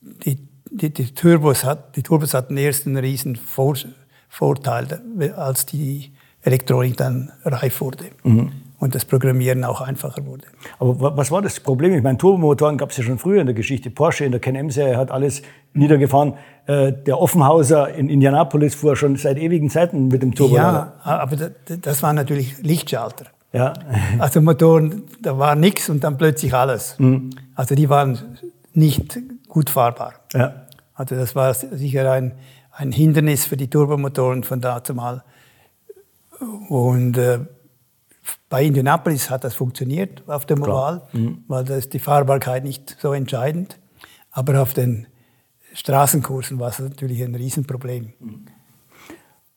Die, 0.00 0.38
die, 0.70 0.92
die, 0.92 1.12
Turbos, 1.12 1.64
hat, 1.64 1.96
die 1.96 2.02
Turbos 2.04 2.32
hatten 2.32 2.56
erst 2.56 2.86
einen 2.86 2.96
riesen 2.96 3.34
Vor, 3.34 3.76
Vorteil, 4.28 5.02
als 5.36 5.66
die 5.66 6.12
Elektronik 6.42 6.96
dann 6.96 7.32
reif 7.44 7.80
wurde. 7.80 8.10
Mhm 8.22 8.52
und 8.82 8.96
das 8.96 9.04
Programmieren 9.04 9.62
auch 9.62 9.80
einfacher 9.80 10.26
wurde. 10.26 10.42
Aber 10.80 11.16
was 11.16 11.30
war 11.30 11.40
das 11.40 11.60
Problem? 11.60 11.94
Ich 11.94 12.02
meine, 12.02 12.18
Turbomotoren 12.18 12.76
gab 12.76 12.90
es 12.90 12.96
ja 12.96 13.04
schon 13.04 13.16
früher 13.16 13.40
in 13.40 13.46
der 13.46 13.54
Geschichte. 13.54 13.90
Porsche 13.90 14.24
in 14.24 14.32
der 14.32 14.40
Can-Am-Serie 14.40 14.96
hat 14.96 15.12
alles 15.12 15.42
niedergefahren. 15.72 16.34
Äh, 16.66 16.92
der 16.92 17.20
Offenhauser 17.20 17.94
in 17.94 18.08
Indianapolis 18.08 18.74
fuhr 18.74 18.96
schon 18.96 19.14
seit 19.14 19.38
ewigen 19.38 19.70
Zeiten 19.70 20.08
mit 20.08 20.20
dem 20.20 20.34
Turbo. 20.34 20.56
Ja, 20.56 20.94
aber 21.04 21.36
das 21.36 22.02
waren 22.02 22.16
natürlich 22.16 22.60
Lichtschalter. 22.60 23.26
Ja. 23.52 23.72
Also 24.18 24.40
Motoren, 24.40 25.04
da 25.20 25.38
war 25.38 25.54
nichts 25.54 25.88
und 25.88 26.02
dann 26.02 26.18
plötzlich 26.18 26.52
alles. 26.52 26.96
Mhm. 26.98 27.30
Also 27.54 27.76
die 27.76 27.88
waren 27.88 28.18
nicht 28.74 29.16
gut 29.46 29.70
fahrbar. 29.70 30.14
Ja. 30.32 30.66
Also 30.94 31.14
das 31.14 31.36
war 31.36 31.54
sicher 31.54 32.10
ein, 32.10 32.32
ein 32.72 32.90
Hindernis 32.90 33.46
für 33.46 33.56
die 33.56 33.70
Turbomotoren 33.70 34.42
von 34.42 34.60
da 34.60 34.82
zumal. 34.82 35.22
Und 36.68 37.16
äh, 37.16 37.38
bei 38.52 38.64
Indianapolis 38.64 39.30
hat 39.30 39.44
das 39.44 39.54
funktioniert 39.54 40.24
auf 40.28 40.44
dem 40.44 40.62
Oval, 40.62 41.00
mhm. 41.14 41.42
weil 41.48 41.64
da 41.64 41.74
ist 41.74 41.94
die 41.94 41.98
Fahrbarkeit 41.98 42.64
nicht 42.64 42.98
so 43.00 43.14
entscheidend. 43.14 43.78
Aber 44.30 44.60
auf 44.60 44.74
den 44.74 45.06
Straßenkursen 45.72 46.60
war 46.60 46.68
es 46.68 46.78
natürlich 46.78 47.22
ein 47.22 47.34
Riesenproblem. 47.34 48.12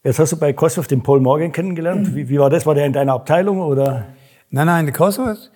Jetzt 0.02 0.20
hast 0.20 0.32
du 0.32 0.38
bei 0.38 0.54
Cosworth 0.54 0.92
den 0.92 1.04
Paul 1.04 1.20
Morgan 1.20 1.52
kennengelernt. 1.52 2.16
Wie, 2.16 2.30
wie, 2.30 2.40
war 2.40 2.50
das? 2.50 2.66
War 2.66 2.74
der 2.74 2.86
in 2.86 2.94
deiner 2.94 3.16
Abteilung 3.16 3.60
oder? 3.60 4.06
Nein, 4.50 4.68
nein, 4.68 4.86
der 4.86 4.96
Cosworth, 4.96 5.52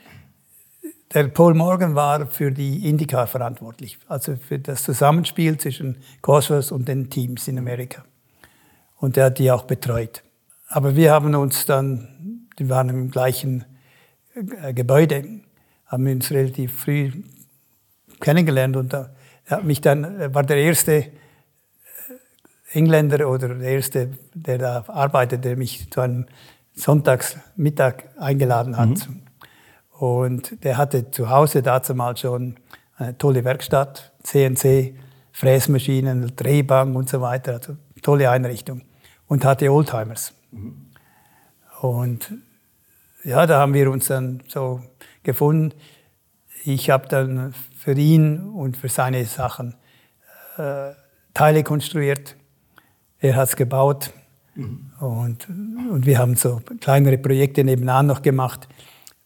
der 1.14 1.30
Paul 1.30 1.54
Morgan 1.54 1.96
war 1.96 2.28
für 2.28 2.52
die 2.52 2.90
IndyCar 2.90 3.28
verantwortlich, 3.28 4.00
also 4.10 4.36
für 4.36 4.60
das 4.60 4.84
Zusammenspiel 4.84 5.58
zwischen 5.58 5.96
Cosworth 6.22 6.74
und 6.74 6.90
den 6.90 7.10
Teams 7.10 7.48
in 7.48 7.58
Amerika. 7.58 8.04
Und 8.98 9.16
er 9.16 9.28
hat 9.28 9.40
die 9.40 9.50
auch 9.50 9.64
betreut. 9.64 10.24
Aber 10.68 10.98
wir 10.98 11.14
haben 11.14 11.34
uns 11.36 11.66
dann, 11.66 12.10
wir 12.60 12.70
waren 12.70 12.90
im 12.90 13.10
gleichen 13.10 13.66
äh, 14.36 14.74
Gebäude, 14.74 15.42
haben 15.86 16.08
uns 16.08 16.30
relativ 16.32 16.82
früh 16.82 17.12
kennengelernt 18.20 18.76
und 18.76 18.94
er 18.94 19.10
hat 19.50 19.64
mich 19.64 19.82
dann, 19.82 20.34
war 20.34 20.44
der 20.44 20.58
erste 20.58 20.94
äh, 20.96 21.12
Engländer 22.72 23.30
oder 23.30 23.56
der 23.56 23.70
erste, 23.70 24.12
der 24.34 24.58
da 24.58 24.84
arbeitet, 24.88 25.46
der 25.46 25.58
mich 25.58 25.90
zu 25.90 26.02
einem 26.02 26.26
Sonntagsmittag 26.76 28.04
eingeladen 28.18 28.78
hat. 28.78 29.08
Mhm. 29.10 29.22
Und 29.92 30.64
der 30.64 30.78
hatte 30.78 31.12
zu 31.12 31.30
Hause 31.30 31.62
dazu 31.62 31.96
mal 31.96 32.16
schon 32.16 32.56
eine 32.96 33.18
tolle 33.18 33.44
Werkstatt, 33.44 34.14
CNC, 34.24 34.96
Fräsmaschinen, 35.32 36.36
Drehbank 36.36 36.96
und 36.96 37.10
so 37.10 37.22
weiter, 37.22 37.54
also 37.54 37.78
tolle 38.02 38.30
Einrichtung. 38.30 38.82
Und 39.28 39.46
hatte 39.46 39.72
Oldtimers. 39.72 40.34
Mhm. 40.52 40.88
Und 41.82 42.32
ja, 43.24 43.46
da 43.46 43.60
haben 43.60 43.74
wir 43.74 43.92
uns 43.92 44.08
dann 44.08 44.42
so 44.48 44.82
gefunden. 45.24 45.74
Ich 46.64 46.90
habe 46.90 47.08
dann 47.08 47.54
für 47.78 47.94
ihn 47.94 48.40
und 48.50 48.78
für 48.78 48.90
seine 48.90 49.26
Sachen 49.26 49.76
äh, 50.58 50.92
Teile 51.34 51.64
konstruiert. 51.64 52.36
Er 53.20 53.36
hat 53.36 53.50
es 53.50 53.56
gebaut. 53.56 54.12
Mhm. 54.56 54.92
Und, 55.00 55.48
und 55.50 56.06
wir 56.06 56.18
haben 56.18 56.36
so 56.36 56.62
kleinere 56.82 57.18
Projekte 57.18 57.64
nebenan 57.64 58.08
noch 58.08 58.22
gemacht. 58.22 58.68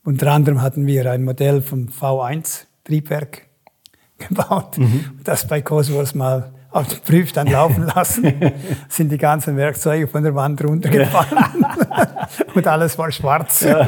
Unter 0.04 0.32
anderem 0.32 0.62
hatten 0.62 0.86
wir 0.86 1.10
ein 1.12 1.24
Modell 1.24 1.62
vom 1.62 1.88
V1 1.88 2.66
Triebwerk 2.84 3.48
gebaut, 4.18 4.78
mhm. 4.78 5.20
das 5.24 5.48
bei 5.48 5.62
Cosworth 5.62 6.16
mal 6.16 6.53
auf 6.74 6.88
den 6.88 7.00
Prüfstand 7.02 7.52
laufen 7.52 7.84
lassen, 7.84 8.34
sind 8.90 9.12
die 9.12 9.18
ganzen 9.18 9.56
Werkzeuge 9.56 10.08
von 10.08 10.24
der 10.24 10.34
Wand 10.36 10.64
runtergefallen 10.64 11.66
und 12.56 12.68
alles 12.68 12.98
war 12.98 13.12
schwarz. 13.12 13.62
Ja. 13.62 13.88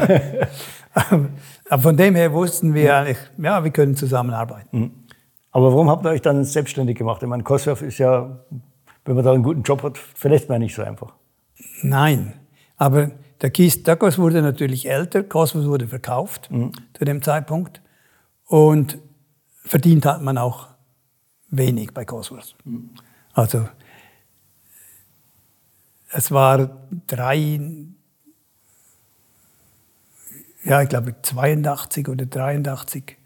Aber 1.69 1.82
von 1.82 1.98
dem 1.98 2.15
her 2.15 2.32
wussten 2.32 2.74
wir 2.74 2.95
eigentlich, 2.95 3.17
ja, 3.38 3.63
wir 3.63 3.71
können 3.71 3.95
zusammenarbeiten. 3.95 4.80
Mhm. 4.80 4.91
Aber 5.52 5.71
warum 5.71 5.89
habt 5.89 6.06
ihr 6.06 6.10
euch 6.10 6.21
dann 6.21 6.43
selbstständig 6.43 6.98
gemacht? 6.98 7.24
Ich 7.24 7.28
meine, 7.28 7.43
Cosworth 7.43 7.82
ist 7.82 7.98
ja, 7.98 8.39
wenn 9.04 9.15
man 9.15 9.26
da 9.26 9.34
einen 9.34 9.43
guten 9.43 9.63
Job 9.63 9.82
hat, 9.84 9.98
verlässt 9.98 10.48
man 10.48 10.60
nicht 10.60 10.76
so 10.76 10.84
einfach. 10.84 11.13
Nein, 11.82 12.34
aber 12.78 13.12
der 13.41 13.50
Keith 13.50 13.88
Douglas 13.88 14.17
wurde 14.17 14.41
natürlich 14.41 14.89
älter, 14.89 15.24
Cosmos 15.24 15.65
wurde 15.65 15.88
verkauft 15.88 16.52
mhm. 16.52 16.71
zu 16.93 17.04
dem 17.04 17.21
Zeitpunkt 17.21 17.82
und 18.45 19.00
verdient 19.63 20.06
hat 20.06 20.21
man 20.21 20.38
auch 20.38 20.74
wenig 21.49 21.93
bei 21.93 22.05
Cosmos. 22.05 22.55
Mhm. 22.63 22.91
Also 23.34 23.67
es 26.12 26.31
war 26.31 26.69
drei, 27.08 27.60
ja, 30.63 30.81
ich 30.81 30.89
glaube 30.89 31.15
82 31.21 32.08
oder 32.08 32.25
83. 32.25 33.17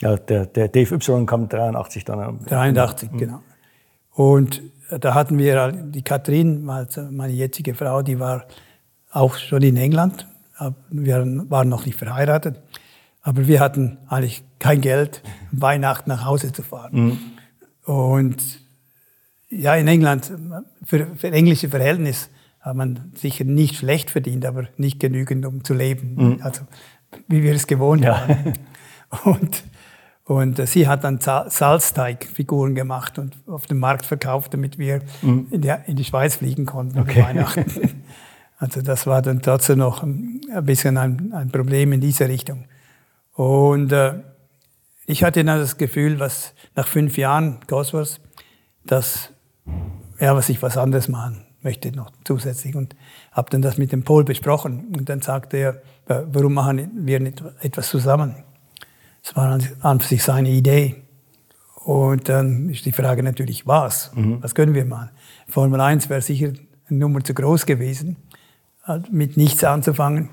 Ja, 0.00 0.16
der, 0.16 0.46
der 0.46 0.68
Dave 0.68 0.94
Y 0.94 1.26
kam 1.26 1.48
83 1.48 2.04
dann. 2.04 2.44
83, 2.46 3.12
mhm. 3.12 3.18
genau. 3.18 3.42
Und 4.12 4.62
da 4.88 5.14
hatten 5.14 5.38
wir 5.38 5.72
die 5.72 6.02
Katrin, 6.02 6.64
meine 6.64 7.32
jetzige 7.32 7.74
Frau, 7.74 8.02
die 8.02 8.18
war 8.18 8.46
auch 9.12 9.36
schon 9.36 9.62
in 9.62 9.76
England. 9.76 10.26
Wir 10.90 11.24
waren 11.48 11.68
noch 11.68 11.86
nicht 11.86 11.98
verheiratet. 11.98 12.60
Aber 13.22 13.46
wir 13.46 13.60
hatten 13.60 13.98
eigentlich 14.08 14.42
kein 14.58 14.80
Geld, 14.80 15.22
Weihnachten 15.52 16.08
nach 16.08 16.24
Hause 16.24 16.52
zu 16.52 16.62
fahren. 16.62 16.90
Mhm. 16.92 17.18
Und 17.84 18.60
ja, 19.48 19.74
in 19.74 19.88
England, 19.88 20.32
für, 20.84 21.06
für 21.16 21.30
englische 21.30 21.68
Verhältnis, 21.68 22.30
hat 22.60 22.76
man 22.76 23.12
sicher 23.14 23.44
nicht 23.44 23.76
schlecht 23.76 24.10
verdient, 24.10 24.44
aber 24.44 24.68
nicht 24.76 25.00
genügend, 25.00 25.46
um 25.46 25.64
zu 25.64 25.74
leben. 25.74 26.14
Mhm. 26.14 26.38
Also, 26.42 26.62
wie 27.26 27.42
wir 27.42 27.54
es 27.54 27.66
gewohnt 27.66 28.04
ja. 28.04 28.12
waren. 28.12 28.54
Und, 29.24 29.64
und 30.22 30.68
sie 30.68 30.86
hat 30.86 31.02
dann 31.02 31.18
Salzteigfiguren 31.18 32.76
gemacht 32.76 33.18
und 33.18 33.36
auf 33.48 33.66
dem 33.66 33.80
Markt 33.80 34.06
verkauft, 34.06 34.54
damit 34.54 34.78
wir 34.78 35.00
mhm. 35.20 35.48
in, 35.50 35.62
die, 35.62 35.74
in, 35.86 35.96
die, 35.96 36.04
Schweiz 36.04 36.36
fliegen 36.36 36.64
konnten 36.64 37.00
okay. 37.00 37.24
Weihnachten. 37.24 37.64
Also 38.56 38.82
das 38.82 39.06
war 39.06 39.22
dann 39.22 39.40
trotzdem 39.40 39.78
noch 39.78 40.02
ein 40.02 40.40
bisschen 40.64 40.98
ein, 40.98 41.32
ein 41.32 41.50
Problem 41.50 41.92
in 41.92 42.00
diese 42.02 42.28
Richtung. 42.28 42.66
Und 43.34 43.92
äh, 43.92 44.14
ich 45.06 45.24
hatte 45.24 45.44
dann 45.44 45.58
das 45.58 45.76
Gefühl, 45.76 46.20
was 46.20 46.54
nach 46.74 46.86
fünf 46.86 47.16
Jahren 47.16 47.58
Cosworth, 47.66 48.20
dass, 48.84 49.30
ja, 50.18 50.34
was 50.34 50.48
ich 50.48 50.62
was 50.62 50.76
anderes 50.76 51.08
machen 51.08 51.46
möchte 51.62 51.92
noch 51.92 52.10
zusätzlich. 52.24 52.74
Und 52.74 52.96
habe 53.32 53.50
dann 53.50 53.62
das 53.62 53.78
mit 53.78 53.92
dem 53.92 54.02
Paul 54.02 54.24
besprochen. 54.24 54.94
Und 54.96 55.08
dann 55.08 55.20
sagte 55.20 55.56
er, 55.56 55.82
warum 56.06 56.54
machen 56.54 56.90
wir 56.94 57.20
nicht 57.20 57.42
etwas 57.60 57.88
zusammen? 57.88 58.36
Das 59.22 59.36
war 59.36 59.58
an 59.80 60.00
sich 60.00 60.22
seine 60.22 60.48
Idee. 60.48 60.96
Und 61.84 62.28
dann 62.28 62.68
ist 62.70 62.84
die 62.84 62.92
Frage 62.92 63.22
natürlich, 63.22 63.66
was? 63.66 64.14
Mhm. 64.14 64.42
Was 64.42 64.54
können 64.54 64.74
wir 64.74 64.84
machen? 64.84 65.10
Formel 65.48 65.80
1 65.80 66.08
wäre 66.08 66.20
sicher 66.20 66.52
eine 66.88 66.98
Nummer 66.98 67.22
zu 67.24 67.34
groß 67.34 67.66
gewesen 67.66 68.16
mit 69.10 69.36
nichts 69.36 69.62
anzufangen. 69.64 70.30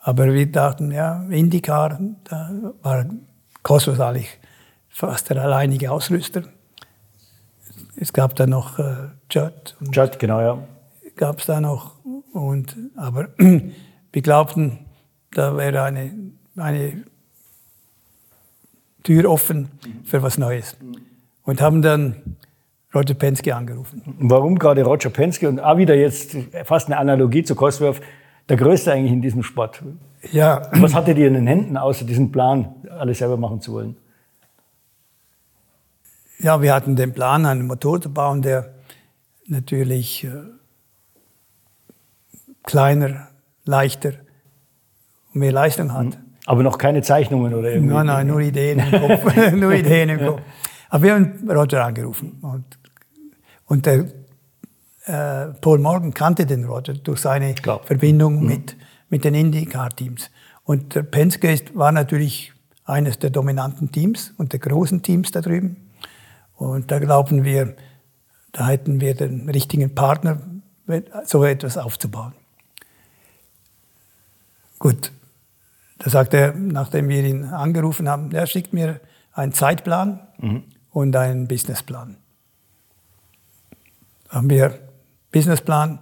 Aber 0.00 0.32
wir 0.32 0.50
dachten, 0.50 0.90
ja, 0.92 1.24
IndyCar, 1.28 2.00
da 2.24 2.72
war 2.82 3.06
Cosmos 3.62 4.00
eigentlich 4.00 4.38
fast 4.88 5.30
der 5.30 5.42
alleinige 5.42 5.90
Ausrüster. 5.92 6.42
Es 7.96 8.12
gab 8.12 8.34
da 8.34 8.46
noch 8.46 8.78
äh, 8.78 9.08
Judd. 9.30 9.76
Judd, 9.92 10.18
genau, 10.18 10.40
ja. 10.40 10.58
Gab 11.16 11.40
es 11.40 11.46
da 11.46 11.60
noch. 11.60 11.96
Und, 12.32 12.76
aber 12.96 13.28
wir 13.38 14.22
glaubten, 14.22 14.86
da 15.32 15.56
wäre 15.56 15.82
eine, 15.82 16.12
eine 16.56 17.04
Tür 19.02 19.30
offen 19.30 19.70
für 20.04 20.22
was 20.22 20.38
Neues. 20.38 20.76
Und 21.44 21.60
haben 21.60 21.82
dann 21.82 22.36
Roger 22.94 23.14
Penske 23.14 23.54
angerufen. 23.54 24.02
Warum 24.18 24.58
gerade 24.58 24.82
Roger 24.82 25.10
Penske 25.10 25.48
und 25.48 25.60
auch 25.60 25.76
wieder 25.76 25.94
jetzt 25.94 26.36
fast 26.64 26.88
eine 26.88 26.96
Analogie 26.96 27.44
zu 27.44 27.54
Cosworth, 27.54 28.00
der 28.48 28.56
Größte 28.56 28.92
eigentlich 28.92 29.12
in 29.12 29.22
diesem 29.22 29.42
Sport? 29.42 29.82
Ja. 30.32 30.62
Was 30.72 30.94
hattet 30.94 31.18
ihr 31.18 31.28
in 31.28 31.34
den 31.34 31.46
Händen, 31.46 31.76
außer 31.76 32.04
diesen 32.04 32.30
Plan, 32.32 32.74
alles 32.98 33.18
selber 33.18 33.36
machen 33.36 33.60
zu 33.60 33.72
wollen? 33.72 33.96
Ja, 36.38 36.62
wir 36.62 36.74
hatten 36.74 36.96
den 36.96 37.12
Plan, 37.12 37.44
einen 37.46 37.66
Motor 37.66 38.00
zu 38.00 38.12
bauen, 38.12 38.42
der 38.42 38.74
natürlich 39.46 40.24
äh, 40.24 40.30
kleiner, 42.62 43.28
leichter 43.64 44.12
und 45.32 45.40
mehr 45.40 45.52
Leistung 45.52 45.92
hat. 45.92 46.18
Aber 46.46 46.62
noch 46.62 46.78
keine 46.78 47.02
Zeichnungen 47.02 47.54
oder 47.54 47.70
irgendwie? 47.70 47.94
Nein, 47.94 48.06
nein, 48.06 48.26
nur 48.26 48.40
Ideen 48.40 48.78
im 48.78 49.00
Kopf. 49.00 49.36
nur 49.52 49.72
Ideen 49.72 50.08
im 50.08 50.18
Kopf. 50.18 50.40
Aber 50.88 51.02
wir 51.02 51.14
haben 51.14 51.50
Roger 51.50 51.84
angerufen 51.84 52.38
und 52.42 52.64
und 53.66 53.86
der 53.86 54.06
äh, 55.04 55.46
Paul 55.60 55.78
Morgan 55.78 56.14
kannte 56.14 56.46
den 56.46 56.64
Roger 56.64 56.94
durch 56.94 57.20
seine 57.20 57.54
Klar. 57.54 57.80
Verbindung 57.84 58.40
mhm. 58.40 58.46
mit, 58.46 58.76
mit 59.08 59.24
den 59.24 59.34
IndyCar-Teams. 59.34 60.30
Und 60.64 60.94
der 60.94 61.02
Penske 61.02 61.52
ist, 61.52 61.76
war 61.76 61.92
natürlich 61.92 62.52
eines 62.84 63.18
der 63.18 63.30
dominanten 63.30 63.92
Teams 63.92 64.32
und 64.36 64.52
der 64.52 64.60
großen 64.60 65.02
Teams 65.02 65.30
da 65.30 65.40
drüben. 65.40 65.90
Und 66.56 66.90
da 66.90 66.98
glauben 66.98 67.44
wir, 67.44 67.76
da 68.52 68.68
hätten 68.68 69.00
wir 69.00 69.14
den 69.14 69.48
richtigen 69.48 69.94
Partner, 69.94 70.40
so 71.24 71.44
etwas 71.44 71.78
aufzubauen. 71.78 72.34
Gut, 74.78 75.12
da 75.98 76.10
sagt 76.10 76.34
er, 76.34 76.52
nachdem 76.54 77.08
wir 77.08 77.22
ihn 77.22 77.44
angerufen 77.44 78.08
haben, 78.08 78.32
er 78.32 78.46
schickt 78.46 78.72
mir 78.72 79.00
einen 79.32 79.52
Zeitplan 79.52 80.20
mhm. 80.38 80.64
und 80.90 81.14
einen 81.14 81.46
Businessplan 81.46 82.16
haben 84.30 84.48
wir 84.48 84.78
Businessplan, 85.32 85.98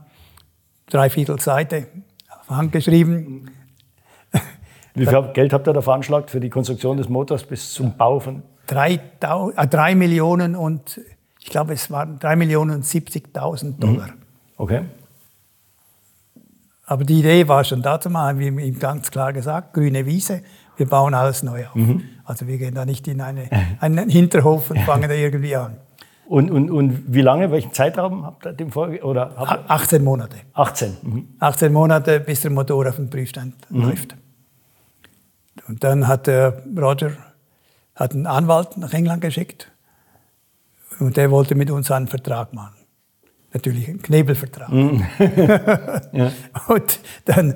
dreiviertel 0.86 1.40
Seite, 1.40 1.88
auf 2.40 2.50
Hand 2.50 2.72
geschrieben. 2.72 3.50
Wie 4.94 5.06
viel 5.06 5.22
Geld 5.32 5.52
habt 5.52 5.68
ihr 5.68 5.72
da 5.72 5.80
veranschlagt 5.80 6.30
für 6.30 6.40
die 6.40 6.50
Konstruktion 6.50 6.96
des 6.96 7.08
Motors 7.08 7.44
bis 7.44 7.72
zum 7.72 7.96
Bau 7.96 8.18
von? 8.18 8.42
Drei, 8.66 9.00
äh, 9.20 9.66
drei 9.68 9.94
Millionen 9.94 10.56
und 10.56 11.00
ich 11.40 11.50
glaube, 11.50 11.72
es 11.72 11.90
waren 11.90 12.18
drei 12.18 12.36
Millionen 12.36 12.76
und 12.76 12.84
70.000 12.84 13.78
Dollar. 13.78 14.08
Mhm. 14.08 14.12
Okay. 14.56 14.80
Aber 16.84 17.04
die 17.04 17.20
Idee 17.20 17.46
war 17.48 17.64
schon 17.64 17.82
dazu 17.82 18.10
mal, 18.10 18.28
haben 18.28 18.38
wir 18.38 18.48
ihm 18.48 18.78
ganz 18.78 19.10
klar 19.10 19.32
gesagt, 19.32 19.74
grüne 19.74 20.06
Wiese, 20.06 20.42
wir 20.76 20.86
bauen 20.86 21.14
alles 21.14 21.42
neu 21.42 21.66
auf. 21.66 21.74
Mhm. 21.74 22.02
Also 22.24 22.46
wir 22.46 22.58
gehen 22.58 22.74
da 22.74 22.84
nicht 22.84 23.06
in 23.08 23.20
eine, 23.20 23.48
einen 23.80 24.08
Hinterhof 24.08 24.70
und 24.70 24.78
fangen 24.86 25.08
da 25.08 25.14
irgendwie 25.14 25.54
an. 25.54 25.76
Und, 26.28 26.50
und, 26.50 26.70
und 26.70 27.04
wie 27.06 27.22
lange, 27.22 27.50
welchen 27.50 27.72
Zeitraum 27.72 28.26
habt 28.26 28.44
ihr 28.44 28.52
dem 28.52 28.70
Folge? 28.70 29.02
Oder 29.02 29.32
18 29.68 30.04
Monate. 30.04 30.36
18. 30.52 30.96
Mhm. 31.02 31.28
18 31.38 31.72
Monate, 31.72 32.20
bis 32.20 32.42
der 32.42 32.50
Motor 32.50 32.86
auf 32.86 32.96
dem 32.96 33.08
Prüfstand 33.08 33.54
mhm. 33.70 33.82
läuft. 33.82 34.14
Und 35.68 35.82
dann 35.82 36.06
hat 36.06 36.26
der 36.26 36.62
Roger 36.76 37.12
hat 37.94 38.12
einen 38.12 38.26
Anwalt 38.26 38.76
nach 38.76 38.92
England 38.92 39.22
geschickt 39.22 39.72
und 41.00 41.16
der 41.16 41.30
wollte 41.30 41.54
mit 41.54 41.70
uns 41.70 41.90
einen 41.90 42.06
Vertrag 42.06 42.52
machen. 42.52 42.76
Natürlich 43.52 43.88
einen 43.88 44.02
Knebelvertrag. 44.02 44.70
Mm. 44.70 45.02
ja. 46.12 46.32
Und 46.68 47.00
dann, 47.24 47.54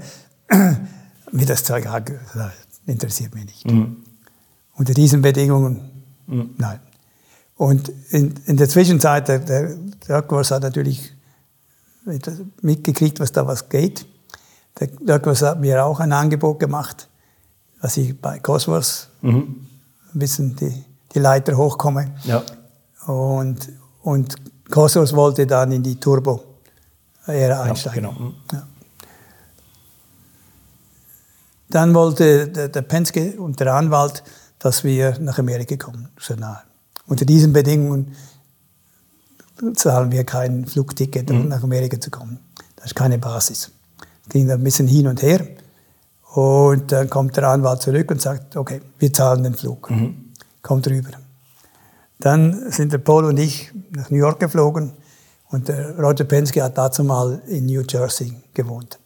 wie 1.32 1.44
das 1.44 1.62
Zeug 1.64 1.84
das 1.84 2.52
interessiert 2.86 3.34
mich 3.34 3.44
nicht. 3.44 3.70
Mm. 3.70 3.96
Unter 4.74 4.94
diesen 4.94 5.22
Bedingungen, 5.22 5.90
mm. 6.26 6.42
nein. 6.56 6.80
Und 7.56 7.92
in, 8.10 8.34
in 8.46 8.56
der 8.56 8.68
Zwischenzeit, 8.68 9.28
der, 9.28 9.38
der 9.38 9.76
Douglas 10.08 10.50
hat 10.50 10.62
natürlich 10.62 11.12
mitgekriegt, 12.62 13.20
was 13.20 13.32
da 13.32 13.46
was 13.46 13.68
geht. 13.68 14.06
Der 14.80 14.88
Douglas 14.88 15.42
hat 15.42 15.60
mir 15.60 15.84
auch 15.84 16.00
ein 16.00 16.12
Angebot 16.12 16.58
gemacht, 16.58 17.08
dass 17.80 17.96
ich 17.96 18.18
bei 18.20 18.38
Cosmos 18.38 19.08
mhm. 19.20 19.66
ein 20.12 20.18
bisschen 20.18 20.56
die, 20.56 20.84
die 21.14 21.18
Leiter 21.18 21.56
hochkomme. 21.56 22.14
Ja. 22.24 22.42
Und, 23.06 23.70
und 24.02 24.34
Cosmos 24.70 25.14
wollte 25.14 25.46
dann 25.46 25.72
in 25.72 25.82
die 25.82 26.00
Turbo-Ära 26.00 27.62
einsteigen. 27.62 28.04
Ja, 28.04 28.10
genau. 28.10 28.20
Mhm. 28.20 28.34
ja. 28.52 28.66
Dann 31.68 31.94
wollte 31.94 32.48
der, 32.48 32.68
der 32.68 32.82
Penske 32.82 33.40
und 33.40 33.58
der 33.60 33.74
Anwalt, 33.74 34.22
dass 34.58 34.84
wir 34.84 35.18
nach 35.20 35.38
Amerika 35.38 35.76
kommen. 35.76 36.08
So 36.18 36.34
nahe. 36.34 36.62
Unter 37.12 37.26
diesen 37.26 37.52
Bedingungen 37.52 38.16
zahlen 39.74 40.10
wir 40.10 40.24
kein 40.24 40.64
Flugticket, 40.64 41.30
um 41.30 41.42
mhm. 41.42 41.48
nach 41.48 41.62
Amerika 41.62 42.00
zu 42.00 42.10
kommen. 42.10 42.38
Das 42.76 42.86
ist 42.86 42.94
keine 42.94 43.18
Basis. 43.18 43.70
Es 44.22 44.28
ging 44.30 44.50
ein 44.50 44.64
bisschen 44.64 44.88
hin 44.88 45.06
und 45.06 45.20
her. 45.20 45.46
Und 46.32 46.90
dann 46.90 47.10
kommt 47.10 47.36
der 47.36 47.48
Anwalt 47.48 47.82
zurück 47.82 48.10
und 48.10 48.22
sagt, 48.22 48.56
okay, 48.56 48.80
wir 48.98 49.12
zahlen 49.12 49.42
den 49.42 49.54
Flug. 49.54 49.90
Mhm. 49.90 50.32
Kommt 50.62 50.88
rüber. 50.88 51.10
Dann 52.18 52.72
sind 52.72 52.94
der 52.94 52.98
Paul 52.98 53.26
und 53.26 53.38
ich 53.38 53.70
nach 53.90 54.08
New 54.08 54.16
York 54.16 54.40
geflogen 54.40 54.94
und 55.50 55.68
der 55.68 55.98
Roger 55.98 56.24
Penske 56.24 56.62
hat 56.62 56.78
dazu 56.78 57.04
mal 57.04 57.42
in 57.46 57.66
New 57.66 57.82
Jersey 57.86 58.40
gewohnt. 58.54 58.98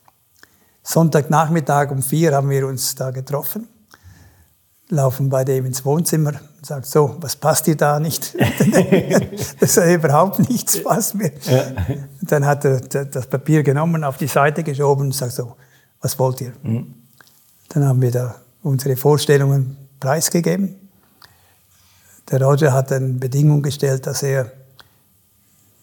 Sonntagnachmittag 0.85 1.90
um 1.90 2.03
vier 2.03 2.37
haben 2.37 2.51
wir 2.51 2.69
uns 2.69 2.95
da 2.95 3.11
getroffen 3.11 3.66
laufen 4.88 5.29
bei 5.29 5.45
dem 5.45 5.66
ins 5.66 5.85
Wohnzimmer 5.85 6.35
und 6.66 6.68
sagen, 6.68 6.85
so, 6.85 7.16
was 7.20 7.37
passt 7.37 7.66
dir 7.66 7.76
da 7.76 8.00
nicht? 8.00 8.35
das 9.61 9.76
ist 9.76 9.94
überhaupt 9.94 10.40
nichts 10.50 10.83
passt 10.83 11.14
mir. 11.14 11.31
Ja. 11.44 11.64
Dann 12.22 12.44
hat 12.44 12.64
er 12.64 12.81
das 12.81 13.26
Papier 13.29 13.62
genommen, 13.62 14.02
auf 14.02 14.16
die 14.16 14.26
Seite 14.26 14.64
geschoben 14.64 15.07
und 15.07 15.14
sagt 15.14 15.33
so, 15.33 15.55
was 16.00 16.18
wollt 16.18 16.40
ihr? 16.40 16.52
Mhm. 16.62 16.94
Dann 17.68 17.85
haben 17.85 18.02
wir 18.02 18.11
da 18.11 18.37
unsere 18.62 18.96
Vorstellungen 18.96 19.76
preisgegeben. 20.00 20.74
Der 22.31 22.42
Roger 22.42 22.72
hat 22.72 22.90
eine 22.90 23.14
Bedingung 23.14 23.62
gestellt, 23.62 24.07
dass 24.07 24.24
er 24.24 24.50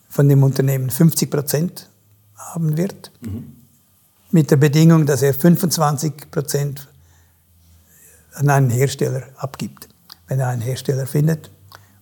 von 0.09 0.27
dem 0.27 0.43
Unternehmen 0.43 0.89
50 0.89 1.31
Prozent 1.31 1.89
haben 2.35 2.75
wird, 2.75 3.11
mhm. 3.21 3.55
mit 4.31 4.51
der 4.51 4.57
Bedingung, 4.57 5.05
dass 5.05 5.21
er 5.21 5.33
25 5.33 6.29
Prozent 6.29 6.89
an 8.33 8.49
einen 8.49 8.69
Hersteller 8.69 9.23
abgibt. 9.37 9.87
Wenn 10.27 10.39
er 10.39 10.47
einen 10.47 10.61
Hersteller 10.61 11.05
findet. 11.05 11.51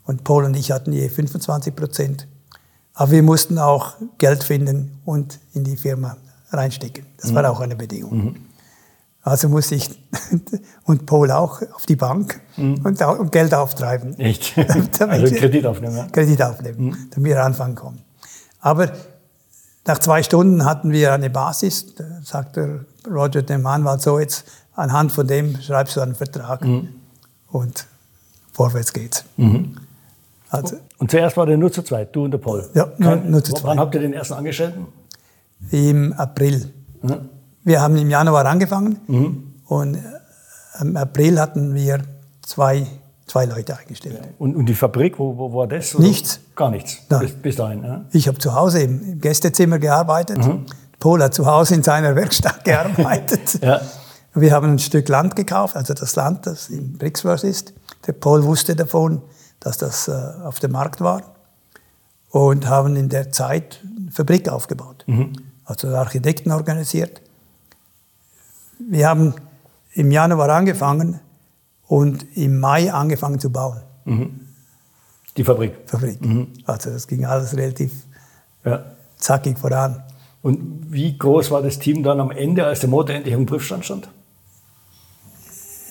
Und 0.05 0.23
Paul 0.23 0.45
und 0.45 0.55
ich 0.55 0.71
hatten 0.71 0.93
je 0.93 1.09
25 1.09 1.75
Prozent. 1.75 2.27
Aber 2.93 3.11
wir 3.11 3.23
mussten 3.23 3.57
auch 3.57 3.95
Geld 4.17 4.43
finden 4.43 4.99
und 5.05 5.39
in 5.53 5.63
die 5.63 5.77
Firma 5.77 6.17
reinstecken. 6.51 7.05
Das 7.17 7.31
mhm. 7.31 7.35
war 7.35 7.49
auch 7.49 7.59
eine 7.61 7.75
Bedingung. 7.75 8.25
Mhm. 8.25 8.35
Also 9.23 9.49
musste 9.49 9.75
ich 9.75 9.89
und 10.85 11.05
Paul 11.05 11.31
auch 11.31 11.61
auf 11.73 11.85
die 11.85 11.95
Bank 11.95 12.41
mhm. 12.57 12.81
und, 12.83 13.01
und, 13.01 13.31
Geld 13.31 13.53
auftreiben. 13.53 14.17
Echt? 14.19 14.57
also 14.99 15.35
Kredit 15.35 15.65
aufnehmen. 15.65 16.11
Kredit 16.11 16.41
aufnehmen, 16.41 16.85
mhm. 16.85 17.07
damit 17.11 17.31
wir 17.31 17.43
anfangen 17.43 17.75
können. 17.75 18.01
Aber 18.59 18.91
nach 19.85 19.99
zwei 19.99 20.23
Stunden 20.23 20.65
hatten 20.65 20.91
wir 20.91 21.13
eine 21.13 21.29
Basis. 21.29 21.95
Da 21.95 22.03
sagte 22.23 22.85
Roger 23.09 23.41
dem 23.41 23.65
Anwalt 23.65 24.01
so, 24.01 24.19
jetzt 24.19 24.45
anhand 24.73 25.11
von 25.11 25.27
dem 25.27 25.59
schreibst 25.61 25.95
du 25.95 26.01
einen 26.01 26.15
Vertrag 26.15 26.63
mhm. 26.63 26.89
und 27.47 27.85
vorwärts 28.51 28.93
geht's. 28.93 29.25
Mhm. 29.37 29.75
Also, 30.49 30.77
und 30.97 31.09
zuerst 31.09 31.37
war 31.37 31.45
der 31.45 31.57
nur 31.57 31.71
zu 31.71 31.81
zweit, 31.81 32.13
du 32.13 32.25
und 32.25 32.31
der 32.31 32.37
Paul? 32.37 32.69
Ja, 32.73 32.91
nur, 32.97 33.15
nur 33.15 33.43
zu 33.43 33.53
zweit. 33.53 33.63
Wann 33.63 33.79
habt 33.79 33.95
ihr 33.95 34.01
den 34.01 34.13
ersten 34.13 34.33
Angestellten? 34.33 34.87
Im 35.71 36.13
April. 36.13 36.71
Mhm. 37.01 37.29
Wir 37.63 37.81
haben 37.81 37.95
im 37.95 38.09
Januar 38.09 38.45
angefangen 38.45 38.99
mhm. 39.07 39.53
und 39.67 39.95
äh, 39.95 39.99
im 40.81 40.97
April 40.97 41.39
hatten 41.39 41.73
wir 41.73 42.01
zwei, 42.41 42.85
zwei 43.27 43.45
Leute 43.45 43.77
eingestellt. 43.77 44.19
Ja. 44.21 44.29
Und, 44.39 44.55
und 44.55 44.65
die 44.65 44.73
Fabrik, 44.73 45.19
wo, 45.19 45.37
wo 45.37 45.53
war 45.53 45.67
das? 45.67 45.95
Oder? 45.95 46.03
Nichts. 46.03 46.39
Gar 46.55 46.71
nichts? 46.71 46.97
Nein. 47.09 47.21
Bis, 47.21 47.33
bis 47.33 47.55
dahin? 47.55 47.83
Ja. 47.83 48.05
Ich 48.11 48.27
habe 48.27 48.37
zu 48.37 48.53
Hause 48.53 48.81
im 48.81 49.21
Gästezimmer 49.21 49.79
gearbeitet. 49.79 50.39
Mhm. 50.39 50.65
Paul 50.99 51.23
hat 51.23 51.33
zu 51.33 51.45
Hause 51.45 51.75
in 51.75 51.83
seiner 51.83 52.15
Werkstatt 52.17 52.65
gearbeitet. 52.65 53.59
ja. 53.61 53.81
Wir 54.33 54.53
haben 54.53 54.71
ein 54.71 54.79
Stück 54.79 55.09
Land 55.09 55.35
gekauft, 55.35 55.75
also 55.75 55.93
das 55.93 56.15
Land, 56.15 56.47
das 56.47 56.69
in 56.69 56.97
Brixworth 56.97 57.43
ist. 57.43 57.73
Der 58.07 58.13
Paul 58.13 58.43
wusste 58.43 58.75
davon, 58.75 59.21
dass 59.59 59.77
das 59.77 60.07
äh, 60.07 60.11
auf 60.11 60.59
dem 60.59 60.71
Markt 60.71 61.01
war 61.01 61.35
und 62.29 62.67
haben 62.67 62.95
in 62.95 63.09
der 63.09 63.31
Zeit 63.31 63.81
eine 63.83 64.11
Fabrik 64.11 64.49
aufgebaut. 64.49 65.03
Mhm. 65.07 65.33
Also 65.65 65.89
Architekten 65.89 66.51
organisiert. 66.51 67.21
Wir 68.79 69.07
haben 69.07 69.35
im 69.93 70.11
Januar 70.11 70.49
angefangen 70.49 71.19
und 71.87 72.25
im 72.35 72.59
Mai 72.59 72.91
angefangen 72.91 73.39
zu 73.39 73.51
bauen. 73.51 73.81
Mhm. 74.05 74.47
Die 75.37 75.43
Fabrik? 75.43 75.73
Fabrik. 75.85 76.21
Mhm. 76.21 76.47
Also 76.65 76.89
das 76.89 77.07
ging 77.07 77.25
alles 77.25 77.55
relativ 77.55 77.91
ja. 78.65 78.83
zackig 79.17 79.57
voran. 79.59 80.03
Und 80.41 80.91
wie 80.91 81.17
groß 81.17 81.51
war 81.51 81.61
das 81.61 81.77
Team 81.77 82.01
dann 82.01 82.19
am 82.19 82.31
Ende, 82.31 82.65
als 82.65 82.79
der 82.79 82.89
Motor 82.89 83.15
endlich 83.15 83.33
im 83.33 83.45
Prüfstand 83.45 83.85
stand? 83.85 84.09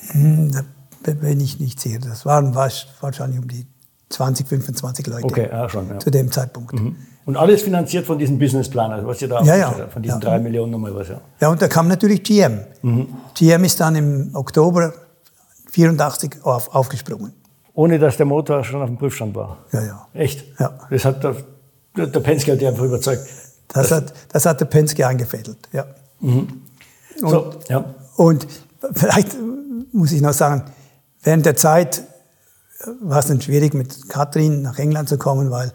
Hm, 0.09 0.51
da 0.51 0.64
bin 1.02 1.40
ich 1.40 1.60
nicht 1.60 1.80
sicher. 1.80 1.98
Das 1.98 2.26
waren 2.26 2.54
wahrscheinlich 2.54 3.38
um 3.40 3.48
die 3.48 3.66
20, 4.10 4.48
25 4.48 5.06
Leute 5.06 5.24
okay, 5.24 5.48
ja, 5.50 5.68
schon, 5.68 5.88
ja. 5.88 5.98
zu 5.98 6.10
dem 6.10 6.30
Zeitpunkt. 6.30 6.72
Mhm. 6.72 6.96
Und 7.26 7.36
alles 7.36 7.62
finanziert 7.62 8.06
von 8.06 8.18
diesem 8.18 8.38
Businessplan, 8.38 8.90
also 8.90 9.06
was 9.06 9.22
ihr 9.22 9.28
da 9.28 9.42
ja, 9.42 9.56
ja. 9.56 9.72
von 9.88 10.02
diesen 10.02 10.20
drei 10.20 10.40
Millionen 10.40 10.72
nochmal 10.72 10.94
was, 10.94 11.08
ja. 11.08 11.20
Ja, 11.40 11.48
und 11.48 11.62
da 11.62 11.68
kam 11.68 11.86
natürlich 11.86 12.22
GM. 12.22 12.60
Mhm. 12.82 13.08
GM 13.34 13.62
ist 13.64 13.78
dann 13.78 13.94
im 13.94 14.30
Oktober 14.34 14.92
84 15.70 16.38
auf, 16.42 16.74
aufgesprungen. 16.74 17.32
Ohne 17.74 17.98
dass 17.98 18.16
der 18.16 18.26
Motor 18.26 18.64
schon 18.64 18.82
auf 18.82 18.88
dem 18.88 18.98
Prüfstand 18.98 19.34
war? 19.34 19.58
Ja, 19.72 19.82
ja. 19.82 20.06
Echt? 20.12 20.44
Ja. 20.58 20.72
Das 20.90 21.04
hat 21.04 21.22
der, 21.22 21.36
der 21.94 22.20
Penske 22.20 22.52
hat 22.52 22.60
dich 22.60 22.66
einfach 22.66 22.84
überzeugt. 22.84 23.22
Das, 23.68 23.92
hat, 23.92 24.12
das 24.32 24.44
hat 24.46 24.60
der 24.60 24.66
Penske 24.66 25.06
eingefädelt, 25.06 25.68
ja. 25.72 25.84
Mhm. 26.20 26.48
Und, 27.22 27.30
so, 27.30 27.54
ja. 27.68 27.84
Und 28.16 28.46
vielleicht 28.92 29.36
muss 29.92 30.10
ich 30.10 30.20
noch 30.20 30.32
sagen, 30.32 30.64
während 31.22 31.46
der 31.46 31.56
Zeit 31.56 32.04
war 33.00 33.18
es 33.18 33.26
dann 33.26 33.40
schwierig, 33.40 33.74
mit 33.74 34.09
Katrin 34.09 34.62
nach 34.62 34.78
England 34.78 35.09
zu 35.09 35.18
kommen, 35.18 35.50
weil 35.50 35.72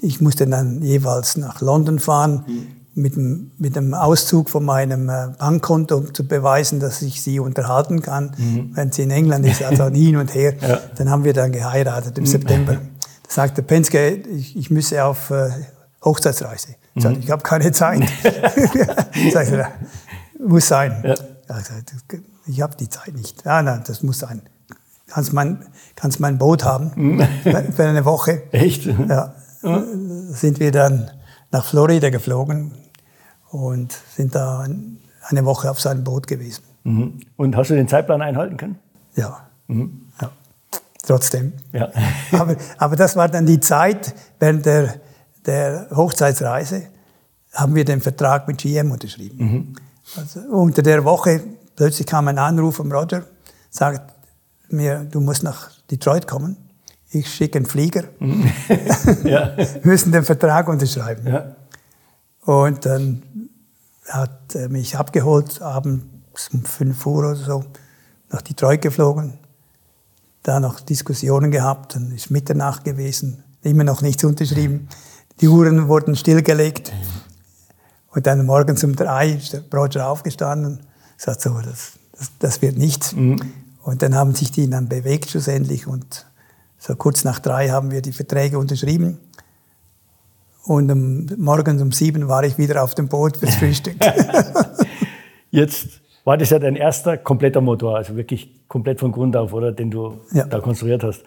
ich 0.00 0.20
musste 0.20 0.46
dann 0.46 0.82
jeweils 0.82 1.36
nach 1.36 1.60
London 1.60 1.98
fahren 1.98 2.44
mhm. 2.46 2.66
mit, 2.94 3.16
dem, 3.16 3.52
mit 3.58 3.76
dem 3.76 3.94
Auszug 3.94 4.50
von 4.50 4.64
meinem 4.64 5.08
äh, 5.08 5.28
Bankkonto, 5.38 5.96
um 5.96 6.14
zu 6.14 6.26
beweisen, 6.26 6.80
dass 6.80 7.02
ich 7.02 7.22
sie 7.22 7.38
unterhalten 7.38 8.02
kann, 8.02 8.34
mhm. 8.36 8.70
wenn 8.74 8.92
sie 8.92 9.02
in 9.02 9.10
England 9.10 9.46
ist, 9.46 9.62
also 9.62 9.86
hin 9.92 10.16
und 10.16 10.34
her. 10.34 10.54
ja. 10.60 10.80
Dann 10.96 11.10
haben 11.10 11.24
wir 11.24 11.32
dann 11.32 11.52
geheiratet 11.52 12.16
im 12.18 12.24
mhm. 12.24 12.28
September. 12.28 12.80
Da 13.22 13.34
sagte 13.34 13.62
Penske, 13.62 14.14
ich, 14.14 14.56
ich 14.56 14.70
müsse 14.70 15.04
auf 15.04 15.30
äh, 15.30 15.50
Hochzeitsreise. 16.04 16.74
Ich, 16.96 17.02
sagte, 17.04 17.18
mhm. 17.18 17.24
ich 17.24 17.30
habe 17.30 17.44
keine 17.44 17.70
Zeit. 17.70 18.00
ich 19.14 19.32
sagte, 19.32 19.68
muss 20.44 20.66
sein. 20.66 21.00
Ja. 21.04 21.14
Ich 22.46 22.60
habe 22.60 22.74
die 22.74 22.88
Zeit 22.88 23.14
nicht. 23.14 23.44
Ja, 23.44 23.62
nein, 23.62 23.84
das 23.86 24.02
muss 24.02 24.18
sein. 24.18 24.42
Kannst 25.10 25.32
mein, 25.32 25.66
kannst 25.96 26.20
mein 26.20 26.38
Boot 26.38 26.64
haben 26.64 26.92
mhm. 26.96 27.26
für 27.74 27.84
eine 27.84 28.04
Woche. 28.04 28.42
Echt? 28.52 28.86
Ja. 28.86 29.34
Sind 30.30 30.60
wir 30.60 30.70
dann 30.70 31.10
nach 31.50 31.64
Florida 31.64 32.10
geflogen 32.10 32.72
und 33.50 33.92
sind 34.14 34.34
da 34.34 34.66
eine 35.28 35.44
Woche 35.44 35.70
auf 35.70 35.80
seinem 35.80 36.04
Boot 36.04 36.26
gewesen. 36.26 36.62
Mhm. 36.84 37.20
Und 37.36 37.56
hast 37.56 37.70
du 37.70 37.74
den 37.74 37.88
Zeitplan 37.88 38.22
einhalten 38.22 38.56
können? 38.56 38.78
Ja. 39.16 39.48
Mhm. 39.66 40.06
ja. 40.20 40.30
Trotzdem. 41.04 41.52
Ja. 41.72 41.90
aber, 42.32 42.56
aber 42.78 42.96
das 42.96 43.16
war 43.16 43.28
dann 43.28 43.46
die 43.46 43.60
Zeit 43.60 44.14
während 44.38 44.64
der, 44.64 44.94
der 45.44 45.88
Hochzeitsreise, 45.94 46.84
haben 47.52 47.74
wir 47.74 47.84
den 47.84 48.00
Vertrag 48.00 48.46
mit 48.46 48.58
GM 48.58 48.92
unterschrieben. 48.92 49.36
Mhm. 49.38 49.74
Also 50.16 50.40
unter 50.40 50.82
der 50.82 51.04
Woche 51.04 51.42
plötzlich 51.76 52.06
kam 52.06 52.28
ein 52.28 52.38
Anruf 52.38 52.76
vom 52.76 52.92
Roger, 52.92 53.24
sagt 53.70 54.19
mir, 54.72 55.04
du 55.04 55.20
musst 55.20 55.42
nach 55.42 55.70
Detroit 55.90 56.26
kommen. 56.26 56.56
Ich 57.10 57.28
schicke 57.32 57.58
einen 57.58 57.66
Flieger. 57.66 58.04
Ja. 59.24 59.56
Wir 59.56 59.80
müssen 59.82 60.12
den 60.12 60.24
Vertrag 60.24 60.68
unterschreiben. 60.68 61.26
Ja. 61.26 61.56
Und 62.42 62.86
dann 62.86 63.22
hat 64.08 64.54
er 64.54 64.68
mich 64.68 64.96
abgeholt, 64.96 65.60
abends 65.60 66.50
um 66.52 66.64
5 66.64 67.06
Uhr 67.06 67.18
oder 67.18 67.36
so. 67.36 67.64
nach 68.30 68.42
Detroit 68.42 68.82
geflogen, 68.82 69.38
da 70.42 70.60
noch 70.60 70.80
Diskussionen 70.80 71.50
gehabt, 71.50 71.94
dann 71.94 72.12
ist 72.12 72.30
Mitternacht 72.30 72.84
gewesen, 72.84 73.42
immer 73.62 73.84
noch 73.84 74.02
nichts 74.02 74.24
unterschrieben. 74.24 74.88
Die 75.40 75.48
Uhren 75.48 75.88
wurden 75.88 76.16
stillgelegt. 76.16 76.92
Und 78.12 78.26
dann 78.26 78.44
morgens 78.44 78.82
um 78.84 78.96
drei 78.96 79.30
ist 79.30 79.52
der 79.52 79.62
Roger 79.72 80.08
aufgestanden 80.08 80.78
und 80.78 80.86
sagt 81.16 81.42
so, 81.42 81.60
das, 81.60 81.92
das, 82.12 82.30
das 82.38 82.62
wird 82.62 82.76
nichts. 82.76 83.12
Mhm. 83.12 83.40
Und 83.82 84.02
dann 84.02 84.14
haben 84.14 84.34
sich 84.34 84.52
die 84.52 84.68
dann 84.68 84.88
bewegt 84.88 85.30
schlussendlich 85.30 85.86
und 85.86 86.26
so 86.78 86.94
kurz 86.96 87.24
nach 87.24 87.38
drei 87.38 87.68
haben 87.68 87.90
wir 87.90 88.00
die 88.02 88.12
Verträge 88.12 88.58
unterschrieben. 88.58 89.18
Und 90.64 90.90
um, 90.90 91.26
morgens 91.36 91.80
um 91.82 91.92
sieben 91.92 92.28
war 92.28 92.44
ich 92.44 92.58
wieder 92.58 92.82
auf 92.82 92.94
dem 92.94 93.08
Boot 93.08 93.36
fürs 93.36 93.54
Frühstück. 93.56 93.96
Jetzt 95.50 96.00
war 96.24 96.36
das 96.36 96.50
ja 96.50 96.58
dein 96.58 96.76
erster 96.76 97.16
kompletter 97.16 97.60
Motor, 97.60 97.96
also 97.96 98.16
wirklich 98.16 98.66
komplett 98.68 99.00
von 99.00 99.12
Grund 99.12 99.36
auf, 99.36 99.52
oder, 99.52 99.72
den 99.72 99.90
du 99.90 100.20
ja. 100.32 100.44
da 100.44 100.60
konstruiert 100.60 101.02
hast. 101.02 101.22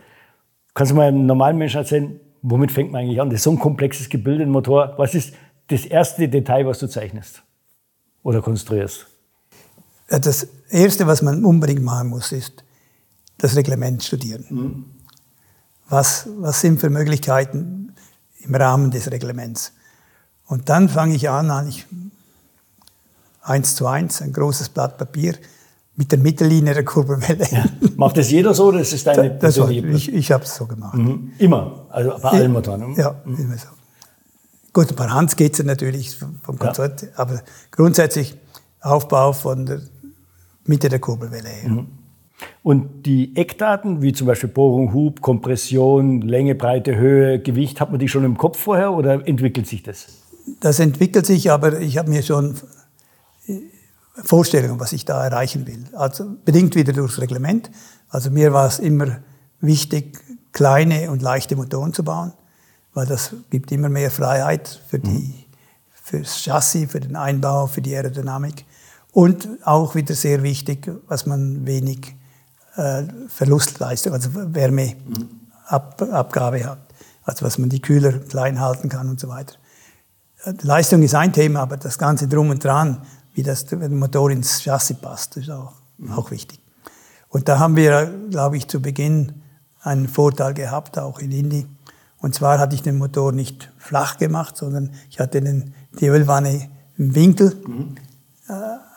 Kannst 0.74 0.92
du 0.92 0.96
mal 0.96 1.08
einem 1.08 1.26
normalen 1.26 1.58
Menschen 1.58 1.78
erzählen, 1.78 2.20
womit 2.42 2.72
fängt 2.72 2.92
man 2.92 3.02
eigentlich 3.02 3.22
an? 3.22 3.30
Das 3.30 3.38
ist 3.39 3.44
so 3.44 3.52
ein 3.52 3.60
komplexes 3.60 4.10
Gebilde, 4.10 4.44
ein 4.44 4.50
Motor. 4.50 4.94
Was 4.98 5.13
ist 5.13 5.34
das 5.68 5.86
erste 5.86 6.28
Detail, 6.30 6.66
was 6.66 6.80
du 6.80 6.88
zeichnest 6.88 7.44
oder 8.24 8.42
konstruierst? 8.42 9.08
Das 10.19 10.47
Erste, 10.69 11.08
was 11.08 11.21
man 11.21 11.43
unbedingt 11.43 11.84
machen 11.84 12.10
muss, 12.10 12.32
ist 12.32 12.63
das 13.38 13.56
Reglement 13.56 14.04
studieren. 14.04 14.45
Mhm. 14.49 14.86
Was, 15.89 16.28
was 16.39 16.62
sind 16.62 16.80
für 16.80 16.89
Möglichkeiten 16.89 17.93
im 18.39 18.56
Rahmen 18.56 18.91
des 18.91 19.12
Reglements? 19.12 19.73
Und 20.47 20.69
dann 20.69 20.89
fange 20.89 21.15
ich 21.15 21.30
an, 21.30 21.52
eigentlich 21.52 21.86
eins 23.41 23.76
zu 23.76 23.88
eins, 23.88 24.21
ein 24.21 24.34
großes 24.34 24.69
Blatt 24.69 24.97
Papier 24.97 25.36
mit 25.95 26.12
der 26.12 26.19
Mittellinie 26.19 26.73
der 26.73 26.86
Kurbelwelle. 26.86 27.47
Ja. 27.52 27.65
Macht 27.95 28.17
das 28.17 28.32
jeder 28.32 28.54
so? 28.54 28.71
Das 28.71 28.93
ist 28.93 29.06
deine 29.06 29.32
das 29.38 29.60
war, 29.60 29.69
Ich, 29.69 30.12
ich 30.12 30.32
habe 30.32 30.43
es 30.43 30.56
so 30.56 30.65
gemacht. 30.65 30.95
Mhm. 30.95 31.34
Immer? 31.38 31.86
Also 31.89 32.17
bei 32.21 32.30
allen 32.30 32.52
Motoren? 32.52 32.95
Ja, 32.95 33.15
mhm. 33.26 33.38
immer 33.38 33.58
so. 33.58 33.67
Gut, 34.71 34.95
bei 34.95 35.08
Hand 35.08 35.38
geht 35.38 35.60
es 35.60 35.63
natürlich 35.63 36.17
vom 36.17 36.58
Konzert, 36.58 37.04
ja. 37.04 37.08
aber 37.15 37.41
grundsätzlich 37.69 38.36
Aufbau 38.82 39.32
von 39.34 39.67
der 39.67 39.82
Mitte 40.65 40.89
der 40.89 40.99
Kurbelwelle 40.99 41.49
her. 41.49 41.69
Mhm. 41.69 41.88
Und 42.62 43.06
die 43.06 43.36
Eckdaten, 43.36 44.02
wie 44.02 44.13
zum 44.13 44.28
Beispiel 44.28 44.49
Bohrung, 44.49 44.93
Hub, 44.93 45.21
Kompression, 45.21 46.21
Länge, 46.21 46.56
Breite, 46.56 46.95
Höhe, 46.95 47.39
Gewicht, 47.39 47.80
hat 47.80 47.91
man 47.91 47.99
die 47.99 48.08
schon 48.08 48.23
im 48.23 48.38
Kopf 48.38 48.60
vorher 48.60 48.93
oder 48.93 49.28
entwickelt 49.28 49.67
sich 49.67 49.84
das? 49.84 50.08
Das 50.60 50.80
entwickelt 50.80 51.26
sich, 51.26 51.52
aber 51.52 51.80
ich 51.80 51.97
habe 51.97 52.10
mir 52.10 52.21
schon 52.21 52.56
Vorstellungen, 54.15 54.80
was 54.80 54.93
ich 54.93 55.06
da 55.06 55.23
erreichen 55.23 55.67
will. 55.67 55.86
Also 55.93 56.36
bedingt 56.45 56.76
wieder 56.76 56.93
durchs 56.93 57.19
Reglement. 57.19 57.71
Also 58.10 58.30
mir 58.30 58.54
war 58.54 58.67
es 58.67 58.80
immer 58.80 59.19
wichtig, 59.60 60.19
kleine 60.52 61.10
und 61.10 61.21
leichte 61.21 61.56
Motoren 61.56 61.93
zu 61.93 62.04
bauen, 62.04 62.34
weil 62.93 63.08
das 63.08 63.36
gibt 63.49 63.71
immer 63.71 63.89
mehr 63.89 64.12
Freiheit 64.12 64.82
für 64.88 64.99
die, 64.99 65.10
mhm. 65.10 65.34
fürs 65.91 66.43
Chassis, 66.43 66.91
für 66.91 66.99
den 66.99 67.15
Einbau, 67.15 67.67
für 67.67 67.82
die 67.82 67.95
Aerodynamik. 67.95 68.65
Und 69.13 69.47
auch 69.63 69.95
wieder 69.95 70.13
sehr 70.15 70.43
wichtig, 70.43 70.91
was 71.08 71.26
man 71.26 71.65
wenig 71.65 72.15
äh, 72.76 73.04
Verlustleistung, 73.30 74.12
also 74.13 74.30
Wärmeabgabe 74.34 74.97
mhm. 76.60 76.65
hat. 76.65 76.80
Also 77.23 77.45
was 77.45 77.58
man 77.58 77.69
die 77.69 77.82
Kühler 77.82 78.19
klein 78.19 78.60
halten 78.60 78.89
kann 78.89 79.08
und 79.10 79.19
so 79.19 79.30
weiter. 79.30 79.54
Äh, 80.43 80.54
Leistung 80.62 81.02
ist 81.04 81.15
ein 81.15 81.32
Thema, 81.32 81.62
aber 81.62 81.78
das 81.78 81.97
Ganze 81.97 82.28
drum 82.28 82.49
und 82.49 82.63
dran 82.63 83.02
wie 83.34 83.43
das 83.43 83.65
der 83.65 83.89
Motor 83.89 84.32
ins 84.32 84.63
Chassis 84.63 84.97
passt. 84.97 85.38
Ist 85.38 85.49
auch, 85.49 85.73
mhm. 85.97 86.12
auch 86.13 86.32
wichtig. 86.32 86.60
Und 87.30 87.49
da 87.49 87.60
haben 87.60 87.76
wir, 87.76 88.13
glaube 88.30 88.58
ich, 88.58 88.67
zu 88.67 88.82
Beginn 88.82 89.41
einen 89.82 90.08
Vorteil 90.08 90.54
gehabt, 90.54 90.97
auch 90.99 91.19
in 91.19 91.32
Indy. 91.32 91.65
Und 92.19 92.36
zwar 92.36 92.60
hatte 92.60 92.76
ich 92.76 92.84
den 92.84 92.97
Motor 92.97 93.32
nicht 93.32 93.71
flach 93.78 94.17
gemacht, 94.17 94.56
sondern 94.56 94.91
ich 95.10 95.19
hatte 95.19 95.41
den, 95.41 95.73
die 95.99 96.08
Ölwanne 96.08 96.69
im 96.97 97.15
Winkel 97.15 97.56
mhm. 97.67 97.95
äh, 98.47 98.54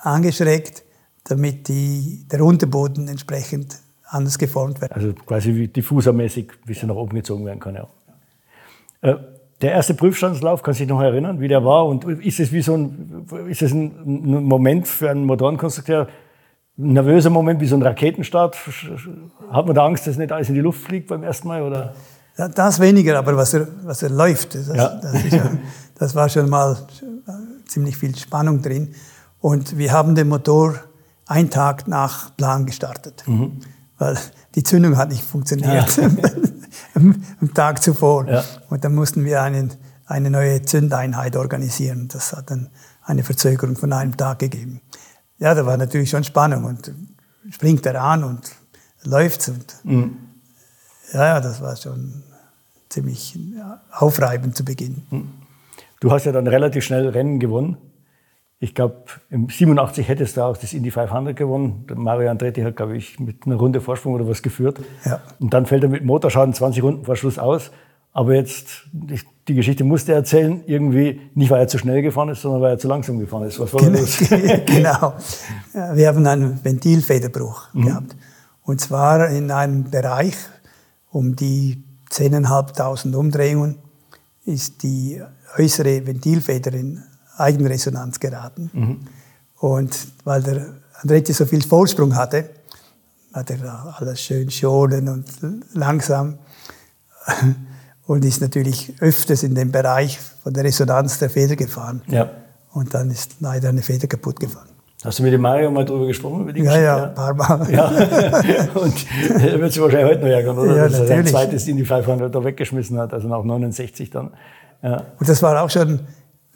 angeschrägt, 0.06 0.84
damit 1.24 1.68
die, 1.68 2.24
der 2.30 2.42
Unterboden 2.42 3.08
entsprechend 3.08 3.78
anders 4.04 4.38
geformt 4.38 4.80
wird. 4.80 4.92
Also 4.92 5.12
quasi 5.12 5.68
diffusermäßig 5.68 6.50
ein 6.50 6.66
bisschen 6.66 6.88
nach 6.88 6.96
oben 6.96 7.14
gezogen 7.16 7.44
werden 7.44 7.60
kann. 7.60 7.74
Ja. 7.74 7.88
Äh, 9.02 9.16
der 9.62 9.72
erste 9.72 9.94
Prüfstandslauf, 9.94 10.62
kannst 10.62 10.80
du 10.80 10.84
dich 10.84 10.90
noch 10.90 11.00
erinnern, 11.00 11.40
wie 11.40 11.48
der 11.48 11.64
war? 11.64 11.86
Und 11.86 12.04
ist 12.04 12.40
es 12.40 12.52
wie 12.52 12.60
so 12.60 12.74
ein, 12.74 13.26
ist 13.48 13.62
es 13.62 13.72
ein 13.72 14.44
Moment 14.44 14.86
für 14.86 15.10
einen 15.10 15.24
Motorenkonstrukteur, 15.24 16.08
ein 16.78 16.92
nervöser 16.92 17.30
Moment 17.30 17.60
wie 17.60 17.66
so 17.66 17.74
ein 17.74 17.82
Raketenstart? 17.82 18.56
Hat 19.50 19.66
man 19.66 19.74
da 19.74 19.86
Angst, 19.86 20.06
dass 20.06 20.18
nicht 20.18 20.30
alles 20.30 20.50
in 20.50 20.54
die 20.54 20.60
Luft 20.60 20.82
fliegt 20.82 21.08
beim 21.08 21.22
ersten 21.22 21.48
Mal? 21.48 21.62
Oder? 21.62 21.94
Das 22.36 22.80
weniger, 22.80 23.18
aber 23.18 23.34
was 23.34 23.54
er, 23.54 23.66
was 23.82 24.02
er 24.02 24.10
läuft, 24.10 24.54
das, 24.54 24.68
ja. 24.68 25.00
das, 25.00 25.30
ja, 25.30 25.50
das 25.98 26.14
war 26.14 26.28
schon 26.28 26.50
mal 26.50 26.76
ziemlich 27.66 27.96
viel 27.96 28.14
Spannung 28.14 28.60
drin. 28.60 28.94
Und 29.46 29.78
wir 29.78 29.92
haben 29.92 30.16
den 30.16 30.26
Motor 30.26 30.74
einen 31.24 31.50
Tag 31.50 31.86
nach 31.86 32.36
Plan 32.36 32.66
gestartet, 32.66 33.22
mhm. 33.28 33.60
weil 33.96 34.18
die 34.56 34.64
Zündung 34.64 34.96
hat 34.96 35.10
nicht 35.10 35.22
funktioniert. 35.22 35.96
Ja. 35.96 36.10
am 36.94 37.54
Tag 37.54 37.80
zuvor. 37.80 38.26
Ja. 38.26 38.42
Und 38.70 38.82
dann 38.82 38.96
mussten 38.96 39.24
wir 39.24 39.40
einen, 39.42 39.72
eine 40.06 40.30
neue 40.30 40.62
Zündeinheit 40.62 41.36
organisieren. 41.36 42.08
Das 42.08 42.32
hat 42.32 42.50
dann 42.50 42.70
eine 43.04 43.22
Verzögerung 43.22 43.76
von 43.76 43.92
einem 43.92 44.16
Tag 44.16 44.40
gegeben. 44.40 44.80
Ja, 45.38 45.54
da 45.54 45.64
war 45.64 45.76
natürlich 45.76 46.10
schon 46.10 46.24
Spannung 46.24 46.64
und 46.64 46.92
springt 47.50 47.86
er 47.86 48.02
an 48.02 48.24
und 48.24 48.50
läuft 49.04 49.46
und 49.46 49.76
mhm. 49.84 50.16
ja, 51.12 51.38
das 51.38 51.60
war 51.60 51.76
schon 51.76 52.24
ziemlich 52.88 53.38
aufreibend 53.92 54.56
zu 54.56 54.64
Beginn. 54.64 55.06
Mhm. 55.08 55.28
Du 56.00 56.10
hast 56.10 56.24
ja 56.24 56.32
dann 56.32 56.48
relativ 56.48 56.82
schnell 56.82 57.08
Rennen 57.10 57.38
gewonnen. 57.38 57.76
Ich 58.58 58.74
glaube, 58.74 59.04
im 59.28 59.48
87 59.50 60.08
hättest 60.08 60.36
du 60.36 60.42
auch 60.42 60.56
das 60.56 60.72
Indy 60.72 60.90
500 60.90 61.36
gewonnen. 61.36 61.86
Mario 61.94 62.30
Andretti 62.30 62.62
hat, 62.62 62.76
glaube 62.76 62.96
ich, 62.96 63.20
mit 63.20 63.46
einer 63.46 63.56
Runde 63.56 63.82
Vorsprung 63.82 64.14
oder 64.14 64.26
was 64.26 64.42
geführt. 64.42 64.80
Ja. 65.04 65.20
Und 65.38 65.52
dann 65.52 65.66
fällt 65.66 65.82
er 65.82 65.90
mit 65.90 66.04
Motorschaden 66.04 66.54
20 66.54 66.82
Runden 66.82 67.04
vor 67.04 67.16
Schluss 67.16 67.38
aus. 67.38 67.70
Aber 68.12 68.34
jetzt, 68.34 68.88
die 69.46 69.54
Geschichte 69.54 69.84
musste 69.84 70.12
er 70.12 70.18
erzählen, 70.18 70.62
irgendwie 70.66 71.20
nicht, 71.34 71.50
weil 71.50 71.60
er 71.60 71.68
zu 71.68 71.76
schnell 71.76 72.00
gefahren 72.00 72.30
ist, 72.30 72.40
sondern 72.40 72.62
weil 72.62 72.70
er 72.70 72.78
zu 72.78 72.88
langsam 72.88 73.18
gefahren 73.18 73.46
ist. 73.46 73.60
Was 73.60 73.74
war 73.74 73.82
genau, 73.82 73.98
los? 73.98 74.18
genau. 74.66 75.12
Wir 75.94 76.08
haben 76.08 76.26
einen 76.26 76.64
Ventilfederbruch 76.64 77.74
mhm. 77.74 77.84
gehabt. 77.84 78.16
Und 78.62 78.80
zwar 78.80 79.28
in 79.28 79.50
einem 79.50 79.90
Bereich 79.90 80.34
um 81.10 81.36
die 81.36 81.84
10.500 82.10 83.14
Umdrehungen 83.14 83.76
ist 84.46 84.82
die 84.82 85.20
äußere 85.58 86.06
Ventilfeder 86.06 86.72
in 86.72 87.02
Eigenresonanz 87.36 88.20
geraten. 88.20 88.70
Mhm. 88.72 88.98
Und 89.58 90.08
weil 90.24 90.42
der 90.42 90.66
Andretti 91.02 91.32
so 91.32 91.46
viel 91.46 91.62
Vorsprung 91.62 92.14
hatte, 92.16 92.50
hat 93.32 93.50
er 93.50 93.96
alles 93.98 94.20
schön 94.20 94.50
schonen 94.50 95.08
und 95.08 95.26
langsam 95.74 96.38
und 98.06 98.24
ist 98.24 98.40
natürlich 98.40 98.94
öfters 99.00 99.42
in 99.42 99.54
den 99.54 99.70
Bereich 99.72 100.18
von 100.42 100.54
der 100.54 100.64
Resonanz 100.64 101.18
der 101.18 101.30
Feder 101.30 101.56
gefahren. 101.56 102.02
Ja. 102.06 102.30
Und 102.72 102.94
dann 102.94 103.10
ist 103.10 103.36
leider 103.40 103.70
eine 103.70 103.82
Feder 103.82 104.06
kaputt 104.06 104.40
gefahren. 104.40 104.68
Hast 105.04 105.18
du 105.18 105.22
mit 105.22 105.32
dem 105.32 105.42
Mario 105.42 105.70
mal 105.70 105.84
darüber 105.84 106.06
gesprochen? 106.06 106.42
Über 106.42 106.52
die 106.52 106.62
ja, 106.62 106.80
ja, 106.80 107.04
ein 107.04 107.14
paar 107.14 107.34
Mal. 107.34 107.70
Ja. 107.70 107.88
Und 108.74 109.06
er 109.30 109.60
wird 109.60 109.72
sich 109.72 109.82
wahrscheinlich 109.82 110.10
heute 110.10 110.20
noch 110.20 110.28
ärgern, 110.28 110.58
oder? 110.58 110.76
Ja, 110.76 110.82
Dass 110.84 110.92
natürlich. 110.92 111.10
er 111.10 111.16
sein 111.16 111.26
zweites 111.26 111.68
Indy 111.68 111.84
500 111.84 112.34
da 112.34 112.44
weggeschmissen 112.44 112.98
hat, 112.98 113.12
also 113.12 113.28
nach 113.28 113.44
69 113.44 114.10
dann. 114.10 114.32
Ja. 114.82 115.04
Und 115.18 115.28
das 115.28 115.42
war 115.42 115.62
auch 115.62 115.70
schon 115.70 116.00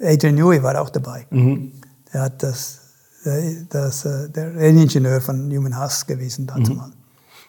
Adrian 0.01 0.35
Newey 0.35 0.63
war 0.63 0.81
auch 0.81 0.91
dabei. 0.91 1.27
Mhm. 1.31 1.73
Der 2.13 2.23
hat 2.23 2.43
das, 2.43 2.81
äh, 3.25 3.65
das, 3.69 4.05
äh, 4.05 4.31
der 4.31 4.55
Renningenieur 4.55 5.21
von 5.21 5.49
Newman 5.49 5.77
Haas 5.77 6.07
gewesen 6.07 6.47
dazu 6.47 6.73
mhm. 6.75 6.93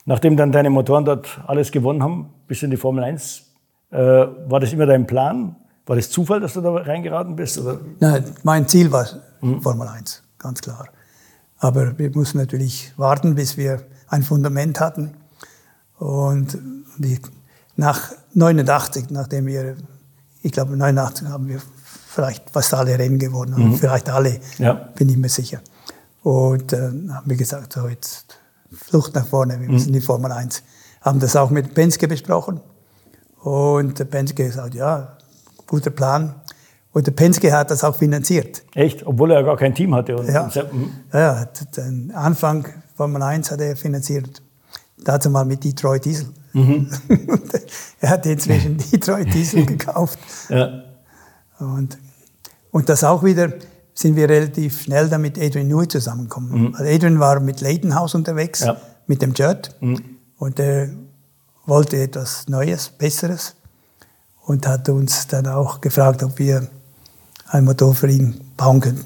Nachdem 0.06 0.36
dann 0.36 0.52
deine 0.52 0.72
Motoren 0.72 1.06
dort 1.06 1.40
alles 1.46 1.72
gewonnen 1.72 2.02
haben, 2.02 2.34
bis 2.48 2.64
in 2.64 2.72
die 2.72 2.78
Formel 2.78 3.04
1, 3.04 3.44
äh, 3.92 3.98
war 3.98 4.60
das 4.60 4.74
immer 4.74 4.88
dein 4.88 5.06
Plan? 5.06 5.56
War 5.86 5.96
das 5.96 6.10
Zufall, 6.10 6.40
dass 6.40 6.54
du 6.54 6.62
da 6.62 6.74
reingeraten 6.74 7.36
bist? 7.36 7.60
Oder? 7.60 7.80
Nein, 8.00 8.26
mein 8.44 8.68
Ziel 8.68 8.92
war 8.92 9.08
mhm. 9.42 9.62
Formel 9.62 9.88
1, 9.88 10.24
ganz 10.40 10.62
klar. 10.62 10.88
Aber 11.60 11.98
wir 12.00 12.10
mussten 12.12 12.40
natürlich 12.40 12.92
warten, 12.98 13.36
bis 13.36 13.58
wir 13.58 13.84
ein 14.08 14.24
Fundament 14.24 14.80
hatten. 14.80 15.12
Und 16.00 16.58
die, 16.98 17.20
nach 17.76 18.12
89, 18.34 19.12
nachdem 19.12 19.46
wir, 19.46 19.76
ich 20.42 20.52
glaube 20.52 20.76
89 20.76 21.28
haben 21.28 21.48
wir 21.48 21.62
vielleicht 22.14 22.50
fast 22.50 22.74
alle 22.74 22.98
Rennen 22.98 23.20
gewonnen, 23.20 23.72
mhm. 23.72 23.76
vielleicht 23.76 24.10
alle, 24.10 24.40
ja. 24.58 24.74
bin 24.96 25.10
ich 25.10 25.18
mir 25.18 25.30
sicher. 25.30 25.60
Und 26.24 26.74
äh, 26.74 26.78
haben 26.78 27.24
wir 27.26 27.38
gesagt, 27.38 27.74
so 27.74 27.88
jetzt 27.88 28.38
Flucht 28.72 29.16
nach 29.16 29.26
vorne, 29.26 29.60
wir 29.60 29.70
müssen 29.70 29.90
mhm. 29.90 29.94
die 29.94 30.02
Formel 30.02 30.32
1. 30.32 30.64
Haben 31.02 31.20
das 31.20 31.36
auch 31.36 31.50
mit 31.50 31.74
Penske 31.74 32.08
besprochen. 32.08 32.60
Und 33.42 33.98
der 33.98 34.06
Penske 34.06 34.46
gesagt, 34.46 34.76
ja, 34.76 35.18
guter 35.68 35.90
Plan. 35.90 36.36
Und 36.92 37.08
der 37.08 37.12
Penske 37.12 37.52
hat 37.54 37.72
das 37.72 37.84
auch 37.84 37.96
finanziert. 37.96 38.64
Echt? 38.76 39.06
Obwohl 39.06 39.32
er 39.32 39.44
gar 39.44 39.58
kein 39.58 39.74
Team 39.74 39.96
hatte? 39.96 40.14
ja. 40.28 40.50
Mhm. 40.72 40.92
ja, 41.14 41.46
den 41.78 42.12
Anfang 42.14 42.68
Formel 42.96 43.22
1 43.24 43.50
hat 43.52 43.62
er 43.62 43.76
finanziert, 43.76 44.42
dazu 44.98 45.30
mal 45.30 45.46
mit 45.46 45.64
Detroit 45.64 46.06
Diesel. 46.06 46.28
Mhm. 46.54 46.90
er 48.02 48.10
hat 48.10 48.26
inzwischen 48.26 48.78
Detroit 48.92 49.34
Diesel 49.34 49.66
gekauft. 49.66 50.20
Ja. 50.50 50.84
Und, 51.62 51.98
und 52.72 52.90
das 52.90 53.04
auch 53.04 53.24
wieder 53.24 53.54
sind 53.94 54.16
wir 54.16 54.30
relativ 54.30 54.82
schnell 54.82 55.10
dann 55.10 55.22
mit 55.22 55.38
Adrian 55.38 55.68
Newey 55.68 55.88
zusammengekommen. 55.88 56.70
Mhm. 56.70 56.76
Also 56.76 56.92
Adrian 56.92 57.20
war 57.20 57.40
mit 57.40 57.62
Leidenhaus 57.62 58.16
unterwegs, 58.16 58.62
ja. 58.62 58.78
mit 59.08 59.22
dem 59.22 59.34
Jet. 59.34 59.76
Mhm. 59.80 60.02
Und 60.38 60.60
er 60.60 60.90
wollte 61.66 62.02
etwas 62.02 62.48
Neues, 62.48 62.90
Besseres. 62.90 63.56
Und 64.44 64.68
hat 64.68 64.90
uns 64.90 65.28
dann 65.28 65.48
auch 65.48 65.82
gefragt, 65.82 66.24
ob 66.24 66.40
wir 66.40 66.68
ein 67.48 67.64
Motor 67.64 67.94
für 67.94 68.10
ihn 68.10 68.42
bauen 68.58 68.82
könnten. 68.82 69.06